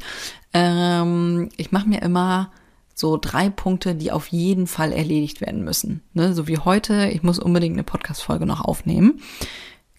Ähm, 0.53 1.49
ich 1.57 1.71
mache 1.71 1.89
mir 1.89 2.01
immer 2.01 2.51
so 2.95 3.17
drei 3.17 3.49
Punkte, 3.49 3.95
die 3.95 4.11
auf 4.11 4.27
jeden 4.27 4.67
Fall 4.67 4.91
erledigt 4.91 5.41
werden 5.41 5.63
müssen. 5.63 6.01
Ne? 6.13 6.33
So 6.33 6.47
wie 6.47 6.57
heute, 6.57 7.09
ich 7.09 7.23
muss 7.23 7.39
unbedingt 7.39 7.75
eine 7.75 7.83
Podcast-Folge 7.83 8.45
noch 8.45 8.61
aufnehmen. 8.61 9.21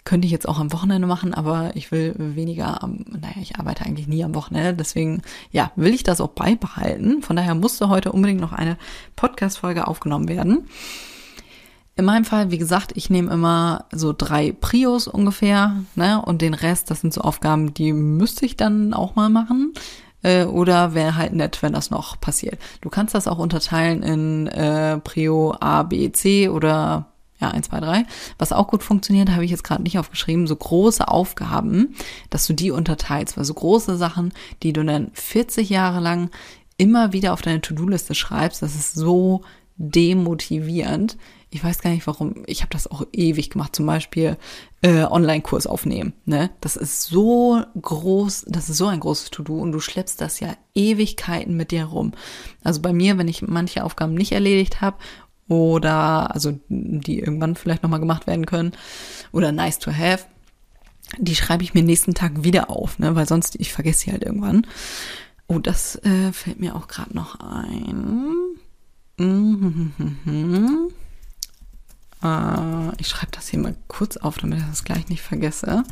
Könnte 0.05 0.27
ich 0.27 0.33
jetzt 0.33 0.49
auch 0.49 0.59
am 0.59 0.73
Wochenende 0.73 1.07
machen, 1.07 1.35
aber 1.35 1.73
ich 1.75 1.93
will 1.93 2.15
weniger 2.17 2.83
am, 2.83 3.05
naja, 3.09 3.37
ich 3.41 3.59
arbeite 3.59 3.85
eigentlich 3.85 4.09
nie 4.09 4.25
am 4.25 4.35
Wochenende, 4.35 4.75
deswegen, 4.75 5.23
ja, 5.51 5.73
will 5.77 5.93
ich 5.93 6.03
das 6.03 6.21
auch 6.21 6.31
beibehalten. 6.31 7.23
Von 7.23 7.37
daher 7.37 7.55
musste 7.55 7.89
heute 7.89 8.13
unbedingt 8.13 8.41
noch 8.41 8.53
eine 8.53 8.79
Podcast-Folge 9.17 9.87
aufgenommen 9.87 10.29
werden. 10.29 10.67
In 11.97 12.07
meinem 12.07 12.25
Fall, 12.25 12.51
wie 12.51 12.57
gesagt, 12.57 12.93
ich 12.95 13.11
nehme 13.11 13.31
immer 13.31 13.85
so 13.93 14.15
drei 14.17 14.53
Prios 14.53 15.07
ungefähr, 15.07 15.85
ne, 15.97 16.23
und 16.23 16.41
den 16.41 16.55
Rest, 16.55 16.91
das 16.91 17.03
sind 17.03 17.13
so 17.13 17.21
Aufgaben, 17.21 17.75
die 17.75 17.93
müsste 17.93 18.47
ich 18.47 18.57
dann 18.57 18.95
auch 18.95 19.17
mal 19.17 19.29
machen. 19.29 19.75
Äh, 20.23 20.45
oder 20.45 20.95
wäre 20.95 21.17
halt 21.17 21.33
nett, 21.33 21.63
wenn 21.63 21.73
das 21.73 21.91
noch 21.91 22.21
passiert. 22.21 22.59
Du 22.81 22.91
kannst 22.91 23.15
das 23.15 23.29
auch 23.29 23.39
unterteilen 23.39 24.03
in 24.03 24.47
äh, 24.47 24.99
Prio 24.99 25.55
A, 25.61 25.83
B, 25.83 26.11
C 26.13 26.49
oder 26.49 27.10
ja, 27.41 27.49
1, 27.51 27.69
2, 27.69 27.81
3. 27.81 28.07
Was 28.39 28.53
auch 28.53 28.69
gut 28.69 28.83
funktioniert, 28.83 29.31
habe 29.31 29.45
ich 29.45 29.51
jetzt 29.51 29.65
gerade 29.65 29.83
nicht 29.83 29.99
aufgeschrieben, 29.99 30.47
so 30.47 30.57
große 30.57 31.09
Aufgaben, 31.09 31.95
dass 32.29 32.47
du 32.47 32.53
die 32.53 32.71
unterteilst. 32.71 33.37
Weil 33.37 33.45
so 33.45 33.55
große 33.55 33.97
Sachen, 33.97 34.33
die 34.63 34.73
du 34.73 34.85
dann 34.85 35.11
40 35.15 35.71
Jahre 35.71 36.01
lang 36.01 36.31
immer 36.77 37.13
wieder 37.13 37.33
auf 37.33 37.43
deine 37.43 37.61
To-Do-Liste 37.61 38.15
schreibst, 38.15 38.63
das 38.63 38.75
ist 38.75 38.95
so 38.95 39.43
demotivierend. 39.77 41.17
Ich 41.53 41.65
weiß 41.65 41.81
gar 41.81 41.91
nicht 41.91 42.07
warum. 42.07 42.45
Ich 42.47 42.61
habe 42.61 42.71
das 42.71 42.89
auch 42.89 43.05
ewig 43.13 43.51
gemacht. 43.51 43.75
Zum 43.75 43.87
Beispiel 43.87 44.37
äh, 44.83 45.03
Online-Kurs 45.05 45.67
aufnehmen. 45.67 46.13
Ne? 46.25 46.51
Das 46.61 46.77
ist 46.77 47.03
so 47.03 47.61
groß, 47.81 48.45
das 48.49 48.69
ist 48.69 48.77
so 48.77 48.87
ein 48.87 49.01
großes 49.01 49.31
To-Do 49.31 49.59
und 49.59 49.73
du 49.73 49.81
schleppst 49.81 50.21
das 50.21 50.39
ja 50.41 50.55
Ewigkeiten 50.75 51.57
mit 51.57 51.73
dir 51.73 51.87
rum. 51.87 52.13
Also 52.63 52.81
bei 52.83 52.93
mir, 52.93 53.19
wenn 53.19 53.27
ich 53.27 53.43
manche 53.43 53.85
Aufgaben 53.85 54.15
nicht 54.15 54.33
erledigt 54.33 54.81
habe 54.81 54.99
oder 55.51 56.33
also 56.33 56.59
die 56.69 57.19
irgendwann 57.19 57.57
vielleicht 57.57 57.83
nochmal 57.83 57.99
gemacht 57.99 58.29
werden 58.29 58.47
können 58.47 58.71
oder 59.33 59.51
nice 59.51 59.81
to 59.81 59.91
have, 59.91 60.25
die 61.19 61.35
schreibe 61.35 61.65
ich 61.65 61.75
mir 61.75 61.83
nächsten 61.83 62.15
Tag 62.15 62.45
wieder 62.45 62.71
auf, 62.71 63.01
ne? 63.01 63.17
weil 63.17 63.27
sonst 63.27 63.57
ich 63.59 63.73
vergesse 63.73 64.05
sie 64.05 64.13
halt 64.13 64.23
irgendwann. 64.23 64.65
Oh, 65.49 65.59
das 65.59 65.97
äh, 66.05 66.33
fällt 66.33 66.61
mir 66.61 66.77
auch 66.77 66.87
gerade 66.87 67.15
noch 67.15 67.41
ein. 67.41 68.37
Mhm. 69.19 70.91
Äh, 72.23 73.01
ich 73.01 73.09
schreibe 73.09 73.33
das 73.33 73.49
hier 73.49 73.59
mal 73.59 73.75
kurz 73.89 74.19
auf, 74.19 74.37
damit 74.37 74.59
ich 74.59 74.67
das 74.67 74.85
gleich 74.85 75.09
nicht 75.09 75.23
vergesse. 75.23 75.85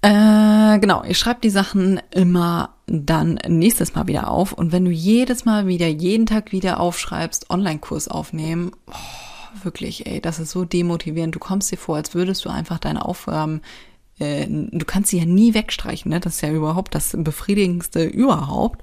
Äh, 0.00 0.78
genau, 0.78 1.02
ich 1.04 1.18
schreibe 1.18 1.40
die 1.40 1.50
Sachen 1.50 2.00
immer 2.12 2.74
dann 2.86 3.38
nächstes 3.48 3.94
Mal 3.94 4.06
wieder 4.06 4.30
auf. 4.30 4.52
Und 4.52 4.72
wenn 4.72 4.84
du 4.84 4.90
jedes 4.90 5.44
Mal 5.44 5.66
wieder, 5.66 5.88
jeden 5.88 6.26
Tag 6.26 6.52
wieder 6.52 6.80
aufschreibst, 6.80 7.50
Online-Kurs 7.50 8.08
aufnehmen, 8.08 8.70
oh, 8.86 9.64
wirklich, 9.64 10.06
ey, 10.06 10.20
das 10.20 10.38
ist 10.38 10.50
so 10.50 10.64
demotivierend. 10.64 11.34
Du 11.34 11.40
kommst 11.40 11.70
dir 11.72 11.76
vor, 11.76 11.96
als 11.96 12.14
würdest 12.14 12.44
du 12.44 12.48
einfach 12.48 12.78
deine 12.78 13.04
Aufgaben, 13.04 13.60
äh, 14.18 14.46
du 14.48 14.84
kannst 14.86 15.10
sie 15.10 15.18
ja 15.18 15.24
nie 15.24 15.54
wegstreichen, 15.54 16.10
ne? 16.10 16.20
Das 16.20 16.36
ist 16.36 16.40
ja 16.42 16.52
überhaupt 16.52 16.94
das 16.94 17.14
Befriedigendste 17.16 18.04
überhaupt, 18.04 18.82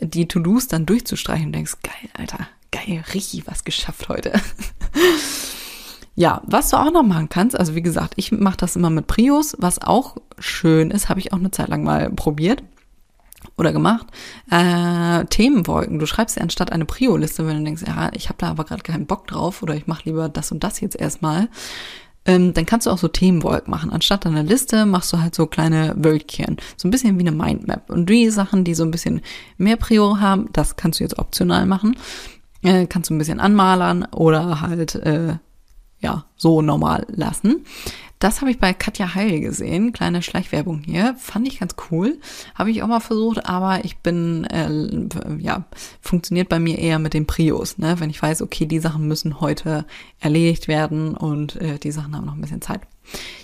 die 0.00 0.26
To-Dos 0.26 0.68
dann 0.68 0.86
durchzustreichen 0.86 1.46
und 1.46 1.52
denkst, 1.52 1.76
geil, 1.82 2.10
Alter, 2.14 2.48
geil, 2.70 3.04
richtig 3.14 3.46
was 3.46 3.64
geschafft 3.64 4.08
heute. 4.08 4.32
ja, 6.16 6.42
was 6.46 6.70
du 6.70 6.78
auch 6.78 6.90
noch 6.90 7.02
machen 7.02 7.28
kannst, 7.28 7.58
also 7.58 7.74
wie 7.74 7.82
gesagt, 7.82 8.14
ich 8.16 8.32
mache 8.32 8.56
das 8.56 8.74
immer 8.74 8.90
mit 8.90 9.06
Prius, 9.06 9.54
was 9.58 9.80
auch 9.80 10.16
schön 10.38 10.90
ist, 10.90 11.08
habe 11.08 11.20
ich 11.20 11.32
auch 11.32 11.38
eine 11.38 11.50
Zeit 11.50 11.68
lang 11.68 11.84
mal 11.84 12.10
probiert 12.10 12.62
oder 13.58 13.72
gemacht. 13.72 14.06
Äh, 14.50 15.26
Themenwolken. 15.26 15.98
Du 15.98 16.06
schreibst 16.06 16.36
ja 16.36 16.42
anstatt 16.42 16.72
eine 16.72 16.86
Prio-Liste, 16.86 17.46
wenn 17.46 17.58
du 17.58 17.64
denkst, 17.64 17.84
ja, 17.86 18.10
ich 18.14 18.28
habe 18.28 18.38
da 18.38 18.50
aber 18.50 18.64
gerade 18.64 18.82
keinen 18.82 19.06
Bock 19.06 19.26
drauf 19.26 19.62
oder 19.62 19.74
ich 19.74 19.86
mache 19.86 20.02
lieber 20.06 20.28
das 20.28 20.50
und 20.52 20.64
das 20.64 20.80
jetzt 20.80 20.96
erstmal. 20.96 21.48
Ähm, 22.24 22.54
dann 22.54 22.66
kannst 22.66 22.86
du 22.86 22.90
auch 22.90 22.98
so 22.98 23.08
Themenwolken 23.08 23.70
machen. 23.70 23.92
Anstatt 23.92 24.26
einer 24.26 24.42
Liste 24.42 24.84
machst 24.84 25.12
du 25.12 25.20
halt 25.20 25.34
so 25.34 25.46
kleine 25.46 25.94
Wölkchen. 25.96 26.56
So 26.76 26.88
ein 26.88 26.90
bisschen 26.90 27.18
wie 27.18 27.26
eine 27.26 27.30
Mindmap. 27.30 27.88
Und 27.88 28.10
die 28.10 28.30
Sachen, 28.30 28.64
die 28.64 28.74
so 28.74 28.84
ein 28.84 28.90
bisschen 28.90 29.20
mehr 29.58 29.76
Prior 29.76 30.18
haben, 30.20 30.48
das 30.52 30.76
kannst 30.76 30.98
du 30.98 31.04
jetzt 31.04 31.18
optional 31.18 31.66
machen. 31.66 31.96
Äh, 32.62 32.86
kannst 32.86 33.10
du 33.10 33.14
ein 33.14 33.18
bisschen 33.18 33.38
anmalern 33.38 34.06
oder 34.06 34.60
halt, 34.60 34.96
äh, 34.96 35.36
ja, 36.00 36.24
so 36.36 36.62
normal 36.62 37.06
lassen. 37.08 37.64
Das 38.18 38.40
habe 38.40 38.50
ich 38.50 38.58
bei 38.58 38.72
Katja 38.72 39.14
Heil 39.14 39.40
gesehen. 39.40 39.92
Kleine 39.92 40.22
Schleichwerbung 40.22 40.80
hier. 40.80 41.14
Fand 41.18 41.46
ich 41.46 41.60
ganz 41.60 41.76
cool. 41.90 42.18
Habe 42.54 42.70
ich 42.70 42.82
auch 42.82 42.86
mal 42.86 43.00
versucht, 43.00 43.44
aber 43.46 43.84
ich 43.84 43.98
bin, 43.98 44.44
äh, 44.44 44.70
ja, 45.38 45.66
funktioniert 46.00 46.48
bei 46.48 46.58
mir 46.58 46.78
eher 46.78 46.98
mit 46.98 47.12
den 47.12 47.26
Prios. 47.26 47.76
Ne? 47.76 48.00
Wenn 48.00 48.08
ich 48.08 48.22
weiß, 48.22 48.40
okay, 48.40 48.64
die 48.64 48.78
Sachen 48.78 49.06
müssen 49.06 49.40
heute 49.40 49.84
erledigt 50.18 50.66
werden 50.66 51.14
und 51.14 51.56
äh, 51.56 51.78
die 51.78 51.92
Sachen 51.92 52.16
haben 52.16 52.24
noch 52.24 52.34
ein 52.34 52.40
bisschen 52.40 52.62
Zeit. 52.62 52.80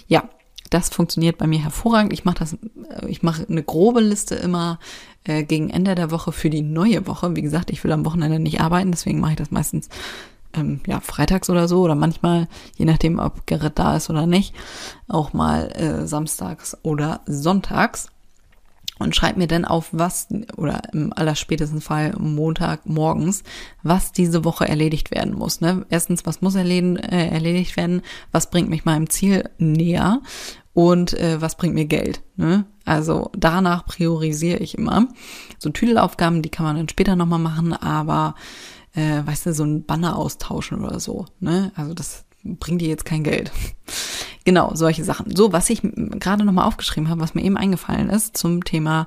Ja, 0.07 0.31
das 0.71 0.89
funktioniert 0.89 1.37
bei 1.37 1.47
mir 1.47 1.63
hervorragend. 1.63 2.15
Ich 2.15 2.25
mache 2.25 2.39
das, 2.39 2.55
äh, 2.55 3.07
ich 3.09 3.23
mache 3.23 3.47
eine 3.47 3.63
grobe 3.63 4.01
Liste 4.01 4.37
immer 4.37 4.79
äh, 5.25 5.45
gegen 5.45 5.69
Ende 5.69 5.95
der 5.95 6.11
Woche 6.11 6.33
für 6.33 6.49
die 6.49 6.63
neue 6.63 7.07
Woche. 7.07 7.37
Wie 7.37 7.43
gesagt, 7.43 7.71
ich 7.71 7.85
will 7.85 7.93
am 7.93 8.07
Wochenende 8.07 8.39
nicht 8.39 8.63
arbeiten, 8.63 8.91
deswegen 8.91 9.21
mache 9.21 9.33
ich 9.33 9.39
das 9.39 9.51
meistens 9.51 9.91
ähm, 10.55 10.81
ja 10.87 11.01
freitags 11.01 11.51
oder 11.51 11.69
so 11.69 11.83
oder 11.83 11.95
manchmal, 11.95 12.49
je 12.77 12.85
nachdem, 12.85 13.19
ob 13.19 13.47
Gerrit 13.47 13.79
da 13.79 13.97
ist 13.97 14.11
oder 14.11 14.27
nicht, 14.27 14.55
auch 15.09 15.33
mal 15.33 15.71
äh, 15.73 16.07
samstags 16.07 16.77
oder 16.83 17.21
sonntags 17.27 18.09
und 19.03 19.17
schreibe 19.17 19.39
mir 19.39 19.47
dann 19.47 19.65
auf, 19.65 19.89
was, 19.93 20.29
oder 20.57 20.81
im 20.93 21.13
allerspätesten 21.13 21.81
Fall 21.81 22.15
Montag 22.19 22.87
morgens, 22.87 23.43
was 23.83 24.13
diese 24.13 24.45
Woche 24.45 24.69
erledigt 24.69 25.11
werden 25.11 25.35
muss. 25.35 25.61
Ne? 25.61 25.85
Erstens, 25.91 26.25
was 26.25 26.41
muss 26.41 26.55
erledigen, 26.55 26.97
äh, 26.97 27.29
erledigt 27.29 27.77
werden, 27.77 28.03
was 28.31 28.51
bringt 28.51 28.71
mich 28.71 28.85
meinem 28.85 29.11
Ziel 29.11 29.51
näher 29.59 30.21
und 30.73 31.15
äh, 31.15 31.41
was 31.41 31.57
bringt 31.57 31.75
mir 31.75 31.87
Geld. 31.87 32.23
Ne? 32.37 32.65
Also 32.85 33.31
danach 33.37 33.85
priorisiere 33.87 34.59
ich 34.59 34.79
immer. 34.79 35.09
So 35.59 35.71
Tüdelaufgaben, 35.71 36.43
die 36.43 36.51
kann 36.51 36.67
man 36.67 36.77
dann 36.77 36.89
später 36.89 37.17
nochmal 37.17 37.39
machen, 37.39 37.73
aber 37.73 38.35
äh, 38.95 39.23
weißt 39.25 39.47
du, 39.47 39.55
so 39.55 39.65
ein 39.65 39.85
Banner 39.85 40.17
austauschen 40.17 40.85
oder 40.85 41.01
so. 41.01 41.27
Ne? 41.41 41.73
Also 41.75 41.95
das 41.95 42.25
bringt 42.45 42.81
dir 42.81 42.89
jetzt 42.89 43.05
kein 43.05 43.25
Geld. 43.25 43.53
genau, 44.45 44.75
solche 44.75 45.05
Sachen. 45.05 45.35
So, 45.35 45.53
was 45.53 45.71
ich 45.71 45.83
gerade 45.83 46.45
nochmal 46.45 46.67
aufgeschrieben 46.67 47.09
habe, 47.09 47.21
was 47.21 47.35
mir 47.35 47.45
eben 47.45 47.57
eingefallen 47.57 48.11
ist 48.11 48.37
zum 48.37 48.65
Thema 48.65 49.07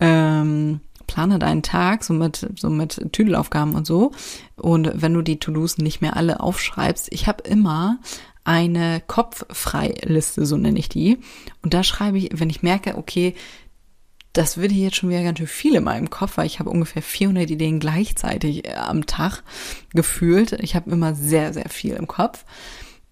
ähm, 0.00 0.80
plane 1.06 1.38
deinen 1.38 1.62
Tag, 1.62 2.04
so 2.04 2.14
mit, 2.14 2.48
so 2.56 2.70
mit 2.70 3.12
Tüdelaufgaben 3.12 3.74
und 3.74 3.86
so. 3.86 4.12
Und 4.56 4.90
wenn 4.94 5.14
du 5.14 5.22
die 5.22 5.38
To-Dos 5.38 5.78
nicht 5.78 6.00
mehr 6.00 6.16
alle 6.16 6.40
aufschreibst, 6.40 7.08
ich 7.10 7.26
habe 7.26 7.42
immer 7.42 7.98
eine 8.44 9.02
Kopffreiliste, 9.06 10.46
so 10.46 10.56
nenne 10.56 10.78
ich 10.78 10.88
die. 10.88 11.18
Und 11.62 11.74
da 11.74 11.84
schreibe 11.84 12.18
ich, 12.18 12.30
wenn 12.32 12.50
ich 12.50 12.62
merke, 12.62 12.96
okay, 12.96 13.34
das 14.32 14.56
würde 14.56 14.74
jetzt 14.74 14.96
schon 14.96 15.10
wieder 15.10 15.22
ganz 15.22 15.38
schön 15.38 15.46
viel 15.46 15.74
in 15.74 15.84
meinem 15.84 16.10
Kopf, 16.10 16.36
weil 16.36 16.46
ich 16.46 16.58
habe 16.58 16.70
ungefähr 16.70 17.02
400 17.02 17.50
Ideen 17.50 17.80
gleichzeitig 17.80 18.66
äh, 18.66 18.74
am 18.74 19.06
Tag 19.06 19.42
gefühlt. 19.94 20.52
Ich 20.60 20.74
habe 20.74 20.90
immer 20.90 21.14
sehr, 21.14 21.52
sehr 21.52 21.68
viel 21.68 21.94
im 21.94 22.06
Kopf. 22.06 22.44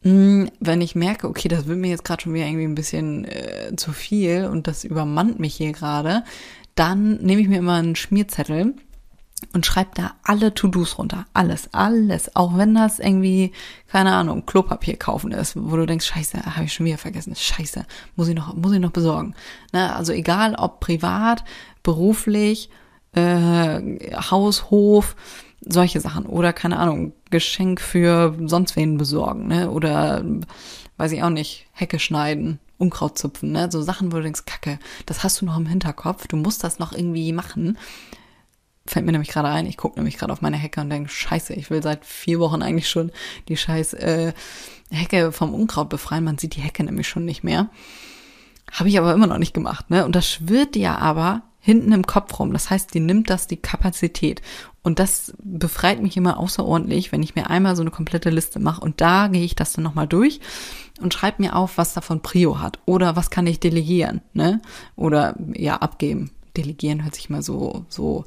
Mm, 0.02 0.46
wenn 0.60 0.80
ich 0.80 0.94
merke, 0.94 1.28
okay, 1.28 1.48
das 1.48 1.66
wird 1.66 1.78
mir 1.78 1.90
jetzt 1.90 2.04
gerade 2.04 2.22
schon 2.22 2.34
wieder 2.34 2.46
irgendwie 2.46 2.64
ein 2.64 2.74
bisschen 2.74 3.26
äh, 3.26 3.72
zu 3.76 3.92
viel 3.92 4.46
und 4.46 4.66
das 4.66 4.84
übermannt 4.84 5.38
mich 5.38 5.54
hier 5.54 5.72
gerade, 5.72 6.24
dann 6.74 7.16
nehme 7.16 7.42
ich 7.42 7.48
mir 7.48 7.58
immer 7.58 7.74
einen 7.74 7.96
Schmierzettel 7.96 8.74
und 9.52 9.66
schreib 9.66 9.94
da 9.94 10.12
alle 10.22 10.54
To-Dos 10.54 10.98
runter. 10.98 11.26
Alles, 11.32 11.72
alles. 11.72 12.34
Auch 12.36 12.56
wenn 12.56 12.74
das 12.74 12.98
irgendwie, 12.98 13.52
keine 13.88 14.12
Ahnung, 14.12 14.46
Klopapier 14.46 14.96
kaufen 14.96 15.32
ist, 15.32 15.56
wo 15.56 15.76
du 15.76 15.86
denkst, 15.86 16.06
scheiße, 16.06 16.56
habe 16.56 16.64
ich 16.64 16.72
schon 16.72 16.86
wieder 16.86 16.98
vergessen. 16.98 17.34
Scheiße, 17.34 17.84
muss 18.16 18.28
ich 18.28 18.34
noch, 18.34 18.54
muss 18.54 18.72
ich 18.72 18.80
noch 18.80 18.92
besorgen. 18.92 19.34
Ne? 19.72 19.94
Also 19.94 20.12
egal 20.12 20.54
ob 20.54 20.80
privat, 20.80 21.44
beruflich, 21.82 22.70
äh, 23.12 23.80
Haus, 24.30 24.70
Hof, 24.70 25.16
solche 25.60 26.00
Sachen. 26.00 26.26
Oder 26.26 26.52
keine 26.52 26.78
Ahnung, 26.78 27.12
Geschenk 27.30 27.80
für 27.80 28.36
sonst 28.46 28.76
wen 28.76 28.98
besorgen, 28.98 29.48
ne? 29.48 29.70
Oder 29.70 30.24
weiß 30.96 31.12
ich 31.12 31.22
auch 31.22 31.30
nicht, 31.30 31.66
Hecke 31.72 31.98
schneiden, 31.98 32.60
Unkraut 32.78 33.18
zupfen, 33.18 33.52
ne? 33.52 33.68
So 33.70 33.82
Sachen, 33.82 34.12
wo 34.12 34.16
du 34.16 34.22
denkst, 34.22 34.44
Kacke, 34.46 34.78
das 35.06 35.22
hast 35.22 35.40
du 35.40 35.44
noch 35.44 35.56
im 35.56 35.66
Hinterkopf, 35.66 36.28
du 36.28 36.36
musst 36.36 36.64
das 36.64 36.78
noch 36.78 36.92
irgendwie 36.92 37.32
machen 37.32 37.76
fällt 38.90 39.06
mir 39.06 39.12
nämlich 39.12 39.30
gerade 39.30 39.48
ein, 39.48 39.66
ich 39.66 39.76
gucke 39.76 39.98
nämlich 39.98 40.18
gerade 40.18 40.32
auf 40.32 40.42
meine 40.42 40.56
Hecke 40.56 40.80
und 40.80 40.90
denke, 40.90 41.08
scheiße, 41.08 41.54
ich 41.54 41.70
will 41.70 41.82
seit 41.82 42.04
vier 42.04 42.40
Wochen 42.40 42.62
eigentlich 42.62 42.88
schon 42.88 43.12
die 43.48 43.56
scheiß 43.56 43.94
äh, 43.94 44.32
Hecke 44.90 45.32
vom 45.32 45.54
Unkraut 45.54 45.88
befreien. 45.88 46.24
Man 46.24 46.38
sieht 46.38 46.56
die 46.56 46.60
Hecke 46.60 46.82
nämlich 46.82 47.08
schon 47.08 47.24
nicht 47.24 47.44
mehr. 47.44 47.70
Habe 48.72 48.88
ich 48.88 48.98
aber 48.98 49.12
immer 49.12 49.26
noch 49.26 49.38
nicht 49.38 49.54
gemacht, 49.54 49.90
ne? 49.90 50.04
Und 50.04 50.14
das 50.14 50.28
schwirrt 50.28 50.76
ja 50.76 50.96
aber 50.98 51.42
hinten 51.60 51.92
im 51.92 52.06
Kopf 52.06 52.38
rum. 52.38 52.52
Das 52.52 52.70
heißt, 52.70 52.94
die 52.94 53.00
nimmt 53.00 53.30
das 53.30 53.46
die 53.46 53.56
Kapazität. 53.56 54.40
Und 54.82 54.98
das 54.98 55.34
befreit 55.42 56.00
mich 56.00 56.16
immer 56.16 56.38
außerordentlich, 56.38 57.12
wenn 57.12 57.22
ich 57.22 57.34
mir 57.34 57.50
einmal 57.50 57.76
so 57.76 57.82
eine 57.82 57.90
komplette 57.90 58.30
Liste 58.30 58.58
mache. 58.58 58.80
Und 58.80 59.00
da 59.00 59.28
gehe 59.28 59.44
ich 59.44 59.54
das 59.54 59.74
dann 59.74 59.84
nochmal 59.84 60.06
durch 60.06 60.40
und 61.00 61.12
schreibe 61.12 61.42
mir 61.42 61.54
auf, 61.54 61.76
was 61.76 61.92
davon 61.92 62.22
Prio 62.22 62.60
hat. 62.60 62.78
Oder 62.86 63.14
was 63.14 63.30
kann 63.30 63.46
ich 63.46 63.60
delegieren, 63.60 64.22
ne? 64.32 64.62
Oder 64.96 65.36
ja, 65.54 65.76
abgeben. 65.76 66.30
Delegieren 66.56 67.04
hört 67.04 67.14
sich 67.14 67.28
mal 67.30 67.42
so, 67.42 67.84
so 67.88 68.24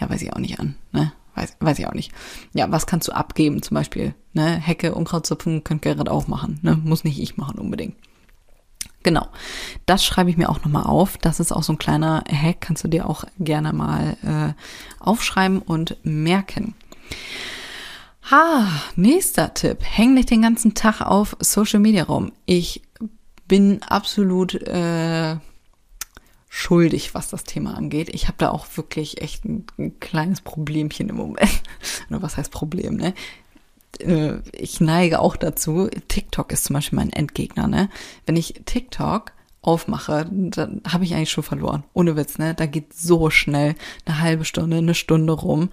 ja, 0.00 0.08
weiß 0.08 0.22
ich 0.22 0.32
auch 0.32 0.38
nicht 0.38 0.58
an, 0.58 0.76
ne? 0.92 1.12
Weiß, 1.34 1.56
weiß 1.60 1.78
ich 1.78 1.86
auch 1.86 1.94
nicht. 1.94 2.12
Ja, 2.54 2.70
was 2.72 2.86
kannst 2.86 3.06
du 3.08 3.12
abgeben? 3.12 3.62
Zum 3.62 3.74
Beispiel, 3.76 4.14
ne? 4.32 4.56
Hecke, 4.56 4.94
Unkrautzupfen 4.94 5.62
könnt 5.62 5.82
Gerrit 5.82 6.08
auch 6.08 6.26
machen, 6.26 6.58
ne? 6.62 6.76
Muss 6.82 7.04
nicht 7.04 7.20
ich 7.20 7.36
machen 7.36 7.58
unbedingt. 7.58 7.94
Genau. 9.02 9.28
Das 9.86 10.04
schreibe 10.04 10.30
ich 10.30 10.36
mir 10.36 10.50
auch 10.50 10.62
nochmal 10.62 10.84
auf. 10.84 11.16
Das 11.18 11.40
ist 11.40 11.52
auch 11.52 11.62
so 11.62 11.72
ein 11.72 11.78
kleiner 11.78 12.22
Hack, 12.30 12.60
kannst 12.60 12.84
du 12.84 12.88
dir 12.88 13.08
auch 13.08 13.24
gerne 13.38 13.72
mal 13.72 14.16
äh, 14.22 15.02
aufschreiben 15.02 15.60
und 15.60 15.96
merken. 16.02 16.74
Ha, 18.30 18.68
nächster 18.96 19.54
Tipp. 19.54 19.78
Häng 19.82 20.14
nicht 20.14 20.30
den 20.30 20.42
ganzen 20.42 20.74
Tag 20.74 21.00
auf 21.00 21.36
Social 21.40 21.80
Media 21.80 22.04
rum. 22.04 22.32
Ich 22.44 22.82
bin 23.48 23.82
absolut 23.82 24.54
äh, 24.54 25.36
schuldig, 26.52 27.14
was 27.14 27.30
das 27.30 27.44
Thema 27.44 27.74
angeht. 27.76 28.10
Ich 28.12 28.26
habe 28.26 28.36
da 28.36 28.50
auch 28.50 28.66
wirklich 28.76 29.22
echt 29.22 29.44
ein, 29.44 29.64
ein, 29.78 29.98
kleines 30.00 30.40
Problemchen 30.40 31.08
im 31.08 31.16
Moment. 31.16 31.62
Oder 32.10 32.20
was 32.22 32.36
heißt 32.36 32.50
Problem, 32.50 32.96
ne? 32.96 33.14
Äh, 34.00 34.40
ich 34.52 34.80
neige 34.80 35.20
auch 35.20 35.36
dazu. 35.36 35.88
TikTok 36.08 36.52
ist 36.52 36.64
zum 36.64 36.74
Beispiel 36.74 36.98
mein 36.98 37.12
Endgegner, 37.12 37.68
ne? 37.68 37.88
Wenn 38.26 38.36
ich 38.36 38.62
TikTok 38.66 39.32
aufmache, 39.62 40.26
dann 40.28 40.82
habe 40.88 41.04
ich 41.04 41.14
eigentlich 41.14 41.30
schon 41.30 41.44
verloren. 41.44 41.84
Ohne 41.94 42.16
Witz, 42.16 42.36
ne? 42.38 42.52
Da 42.54 42.66
geht 42.66 42.94
so 42.94 43.30
schnell 43.30 43.76
eine 44.04 44.20
halbe 44.20 44.44
Stunde, 44.44 44.78
eine 44.78 44.94
Stunde 44.94 45.32
rum. 45.32 45.70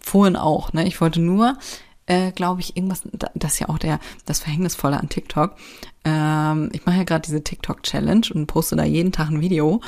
Vorhin 0.00 0.36
auch, 0.36 0.72
ne? 0.72 0.86
Ich 0.86 1.00
wollte 1.00 1.20
nur, 1.20 1.58
äh, 2.06 2.30
glaube 2.30 2.60
ich, 2.60 2.76
irgendwas, 2.76 3.02
das 3.34 3.54
ist 3.54 3.58
ja 3.58 3.68
auch 3.68 3.78
der, 3.78 3.98
das 4.26 4.38
Verhängnisvolle 4.38 5.00
an 5.00 5.08
TikTok. 5.08 5.56
Ähm, 6.04 6.70
ich 6.72 6.86
mache 6.86 6.98
ja 6.98 7.04
gerade 7.04 7.26
diese 7.26 7.42
TikTok-Challenge 7.42 8.28
und 8.32 8.46
poste 8.46 8.76
da 8.76 8.84
jeden 8.84 9.10
Tag 9.10 9.30
ein 9.30 9.40
Video. 9.40 9.80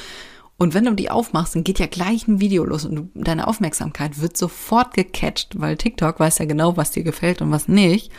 Und 0.63 0.75
wenn 0.75 0.85
du 0.85 0.95
die 0.95 1.11
aufmachst, 1.11 1.57
dann 1.57 1.65
geht 1.65 1.81
ja 1.81 1.87
gleich 1.87 2.29
ein 2.29 2.39
Video 2.39 2.63
los 2.65 2.85
und 2.85 2.95
du, 2.95 3.09
deine 3.17 3.49
Aufmerksamkeit 3.49 4.21
wird 4.21 4.37
sofort 4.37 4.95
gecatcht, 4.95 5.59
weil 5.59 5.77
TikTok 5.77 6.21
weiß 6.21 6.39
ja 6.39 6.45
genau, 6.45 6.77
was 6.77 6.93
dir 6.93 7.03
gefällt 7.03 7.43
und 7.43 7.51
was 7.51 7.67
nicht. 7.67 8.13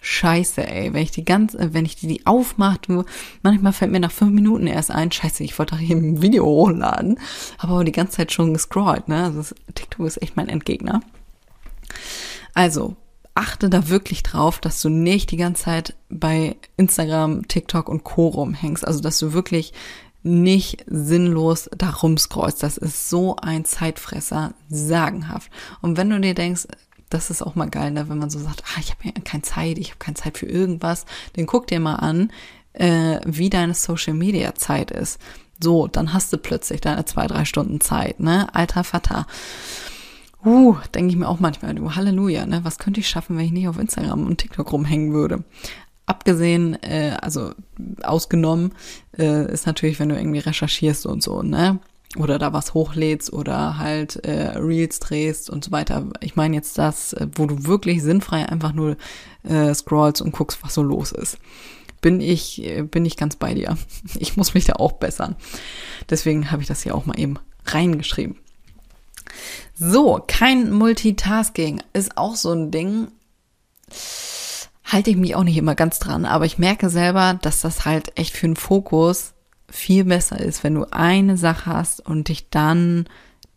Scheiße, 0.00 0.66
ey, 0.66 0.92
wenn 0.92 1.04
ich 1.04 1.12
die 1.12 1.24
ganz, 1.24 1.56
wenn 1.56 1.84
ich 1.84 1.94
die, 1.94 2.08
die 2.08 2.26
aufmache, 2.26 3.04
manchmal 3.42 3.72
fällt 3.72 3.92
mir 3.92 4.00
nach 4.00 4.10
fünf 4.10 4.32
Minuten 4.32 4.66
erst 4.66 4.90
ein, 4.90 5.12
scheiße, 5.12 5.44
ich 5.44 5.56
wollte 5.60 5.76
doch 5.76 5.80
hier 5.80 5.94
ein 5.94 6.20
Video 6.20 6.44
hochladen, 6.44 7.20
habe 7.60 7.74
aber 7.74 7.84
die 7.84 7.92
ganze 7.92 8.16
Zeit 8.16 8.32
schon 8.32 8.52
gescrollt, 8.52 9.06
ne? 9.06 9.22
Also 9.22 9.54
TikTok 9.72 10.08
ist 10.08 10.20
echt 10.20 10.36
mein 10.36 10.48
Endgegner. 10.48 11.02
Also, 12.52 12.96
achte 13.36 13.70
da 13.70 13.88
wirklich 13.88 14.24
drauf, 14.24 14.58
dass 14.58 14.82
du 14.82 14.88
nicht 14.88 15.30
die 15.30 15.36
ganze 15.36 15.62
Zeit 15.62 15.94
bei 16.08 16.56
Instagram, 16.76 17.46
TikTok 17.46 17.88
und 17.88 18.02
Co. 18.02 18.26
rumhängst. 18.26 18.84
Also, 18.84 19.00
dass 19.00 19.20
du 19.20 19.32
wirklich 19.34 19.72
nicht 20.22 20.84
sinnlos 20.86 21.70
darum 21.76 22.18
scrollst. 22.18 22.62
Das 22.62 22.76
ist 22.76 23.08
so 23.08 23.36
ein 23.36 23.64
Zeitfresser, 23.64 24.54
sagenhaft. 24.68 25.50
Und 25.80 25.96
wenn 25.96 26.10
du 26.10 26.20
dir 26.20 26.34
denkst, 26.34 26.66
das 27.08 27.30
ist 27.30 27.42
auch 27.42 27.56
mal 27.56 27.68
geil, 27.68 27.90
ne, 27.90 28.08
wenn 28.08 28.18
man 28.18 28.30
so 28.30 28.38
sagt, 28.38 28.62
ah, 28.64 28.80
ich 28.80 28.90
habe 28.90 29.00
ja 29.04 29.12
keine 29.24 29.42
Zeit, 29.42 29.78
ich 29.78 29.88
habe 29.88 29.98
keine 29.98 30.14
Zeit 30.14 30.38
für 30.38 30.46
irgendwas, 30.46 31.06
dann 31.34 31.46
guck 31.46 31.66
dir 31.66 31.80
mal 31.80 31.96
an, 31.96 32.30
äh, 32.72 33.18
wie 33.24 33.50
deine 33.50 33.74
Social 33.74 34.14
Media 34.14 34.54
Zeit 34.54 34.90
ist. 34.90 35.18
So, 35.62 35.88
dann 35.88 36.12
hast 36.12 36.32
du 36.32 36.38
plötzlich 36.38 36.80
deine 36.80 37.04
zwei, 37.04 37.26
drei 37.26 37.44
Stunden 37.44 37.80
Zeit, 37.80 38.20
ne? 38.20 38.54
Alter 38.54 38.84
Vater. 38.84 39.26
Uh, 40.42 40.76
denke 40.94 41.10
ich 41.10 41.18
mir 41.18 41.28
auch 41.28 41.40
manchmal, 41.40 41.74
du 41.74 41.94
Halleluja, 41.94 42.46
ne? 42.46 42.60
Was 42.62 42.78
könnte 42.78 43.00
ich 43.00 43.08
schaffen, 43.08 43.36
wenn 43.36 43.44
ich 43.44 43.52
nicht 43.52 43.68
auf 43.68 43.78
Instagram 43.78 44.24
und 44.26 44.38
TikTok 44.38 44.72
rumhängen 44.72 45.12
würde? 45.12 45.44
Abgesehen, 46.10 46.74
äh, 46.82 47.16
also 47.22 47.52
ausgenommen, 48.02 48.72
äh, 49.16 49.48
ist 49.52 49.64
natürlich, 49.64 50.00
wenn 50.00 50.08
du 50.08 50.16
irgendwie 50.16 50.40
recherchierst 50.40 51.06
und 51.06 51.22
so, 51.22 51.44
ne? 51.44 51.78
Oder 52.16 52.40
da 52.40 52.52
was 52.52 52.74
hochlädst 52.74 53.32
oder 53.32 53.78
halt 53.78 54.16
äh, 54.24 54.58
Reels 54.58 54.98
drehst 54.98 55.48
und 55.48 55.62
so 55.64 55.70
weiter. 55.70 56.08
Ich 56.18 56.34
meine 56.34 56.56
jetzt 56.56 56.76
das, 56.78 57.12
äh, 57.12 57.28
wo 57.36 57.46
du 57.46 57.64
wirklich 57.66 58.02
sinnfrei 58.02 58.48
einfach 58.48 58.72
nur 58.72 58.96
äh, 59.44 59.72
scrollst 59.72 60.20
und 60.20 60.32
guckst, 60.32 60.58
was 60.64 60.74
so 60.74 60.82
los 60.82 61.12
ist. 61.12 61.38
Bin 62.00 62.20
ich, 62.20 62.60
äh, 62.64 62.82
bin 62.82 63.04
ich 63.04 63.16
ganz 63.16 63.36
bei 63.36 63.54
dir. 63.54 63.78
Ich 64.18 64.36
muss 64.36 64.52
mich 64.54 64.64
da 64.64 64.72
auch 64.72 64.94
bessern. 64.94 65.36
Deswegen 66.08 66.50
habe 66.50 66.60
ich 66.60 66.66
das 66.66 66.82
hier 66.82 66.96
auch 66.96 67.06
mal 67.06 67.20
eben 67.20 67.36
reingeschrieben. 67.66 68.36
So, 69.76 70.20
kein 70.26 70.72
Multitasking 70.72 71.80
ist 71.92 72.18
auch 72.18 72.34
so 72.34 72.50
ein 72.50 72.72
Ding 72.72 73.12
halte 74.92 75.10
ich 75.10 75.16
mich 75.16 75.34
auch 75.34 75.44
nicht 75.44 75.56
immer 75.56 75.74
ganz 75.74 75.98
dran, 75.98 76.24
aber 76.24 76.46
ich 76.46 76.58
merke 76.58 76.90
selber, 76.90 77.38
dass 77.40 77.60
das 77.60 77.84
halt 77.84 78.16
echt 78.18 78.36
für 78.36 78.46
den 78.46 78.56
Fokus 78.56 79.34
viel 79.68 80.04
besser 80.04 80.38
ist, 80.40 80.64
wenn 80.64 80.74
du 80.74 80.86
eine 80.90 81.36
Sache 81.36 81.66
hast 81.66 82.04
und 82.04 82.28
dich 82.28 82.50
dann 82.50 83.06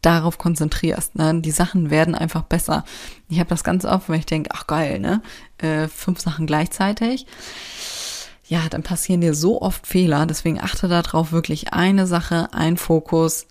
darauf 0.01 0.37
konzentrierst. 0.37 1.15
Ne? 1.15 1.41
Die 1.41 1.51
Sachen 1.51 1.89
werden 1.89 2.13
einfach 2.13 2.43
besser. 2.43 2.83
Ich 3.29 3.39
habe 3.39 3.49
das 3.49 3.63
ganz 3.63 3.85
oft, 3.85 4.09
wenn 4.09 4.19
ich 4.19 4.25
denke, 4.25 4.51
ach 4.53 4.67
geil, 4.67 4.99
ne? 4.99 5.21
Äh, 5.57 5.87
fünf 5.87 6.19
Sachen 6.19 6.45
gleichzeitig. 6.45 7.25
Ja, 8.45 8.67
dann 8.69 8.83
passieren 8.83 9.21
dir 9.21 9.33
so 9.33 9.61
oft 9.61 9.87
Fehler. 9.87 10.25
Deswegen 10.25 10.59
achte 10.59 10.87
darauf, 10.87 11.31
wirklich 11.31 11.73
eine 11.73 12.05
Sache, 12.05 12.49
ein 12.51 12.77
Fokus 12.77 13.47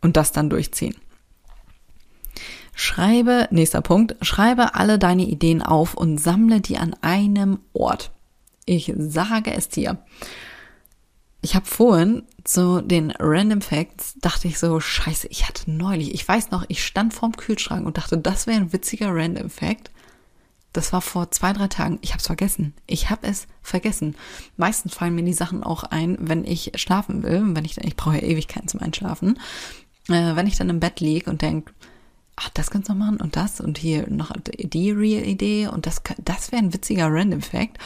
und 0.00 0.16
das 0.16 0.32
dann 0.32 0.48
durchziehen. 0.48 0.94
Schreibe, 2.74 3.48
nächster 3.50 3.82
Punkt, 3.82 4.16
schreibe 4.22 4.74
alle 4.74 4.98
deine 4.98 5.24
Ideen 5.24 5.62
auf 5.62 5.94
und 5.94 6.18
sammle 6.18 6.60
die 6.60 6.78
an 6.78 6.96
einem 7.02 7.58
Ort. 7.72 8.10
Ich 8.64 8.92
sage 8.96 9.52
es 9.52 9.68
dir. 9.68 9.98
Ich 11.42 11.54
habe 11.54 11.66
vorhin 11.66 12.22
zu 12.44 12.80
den 12.80 13.10
Random 13.18 13.60
Facts 13.60 14.14
dachte 14.20 14.48
ich 14.48 14.58
so, 14.58 14.78
scheiße, 14.80 15.26
ich 15.28 15.48
hatte 15.48 15.70
neulich, 15.70 16.14
ich 16.14 16.26
weiß 16.26 16.50
noch, 16.50 16.64
ich 16.68 16.84
stand 16.84 17.14
vorm 17.14 17.36
Kühlschrank 17.36 17.84
und 17.86 17.98
dachte, 17.98 18.16
das 18.16 18.46
wäre 18.46 18.58
ein 18.58 18.72
witziger 18.72 19.08
Random 19.12 19.50
Fact. 19.50 19.90
Das 20.72 20.92
war 20.92 21.02
vor 21.02 21.30
zwei, 21.30 21.52
drei 21.52 21.68
Tagen. 21.68 21.98
Ich 22.00 22.12
habe 22.12 22.20
es 22.20 22.26
vergessen. 22.26 22.72
Ich 22.86 23.10
habe 23.10 23.26
es 23.26 23.46
vergessen. 23.60 24.16
Meistens 24.56 24.94
fallen 24.94 25.14
mir 25.14 25.24
die 25.24 25.34
Sachen 25.34 25.62
auch 25.62 25.84
ein, 25.84 26.16
wenn 26.18 26.44
ich 26.46 26.72
schlafen 26.76 27.22
will. 27.22 27.42
Wenn 27.54 27.66
ich, 27.66 27.76
ich 27.76 27.96
brauche 27.96 28.16
ja 28.16 28.22
Ewigkeiten 28.22 28.68
zum 28.68 28.80
Einschlafen. 28.80 29.38
Äh, 30.08 30.34
wenn 30.34 30.46
ich 30.46 30.56
dann 30.56 30.70
im 30.70 30.80
Bett 30.80 31.00
liege 31.00 31.28
und 31.28 31.42
denke, 31.42 31.72
ach, 32.42 32.50
das 32.50 32.70
kannst 32.70 32.88
du 32.88 32.94
machen 32.94 33.20
und 33.20 33.36
das 33.36 33.60
und 33.60 33.78
hier 33.78 34.08
noch 34.08 34.32
die 34.44 34.90
Real-Idee 34.90 35.68
und 35.68 35.86
das, 35.86 36.02
das 36.22 36.52
wäre 36.52 36.62
ein 36.62 36.74
witziger 36.74 37.08
Random 37.10 37.40
Fact. 37.40 37.78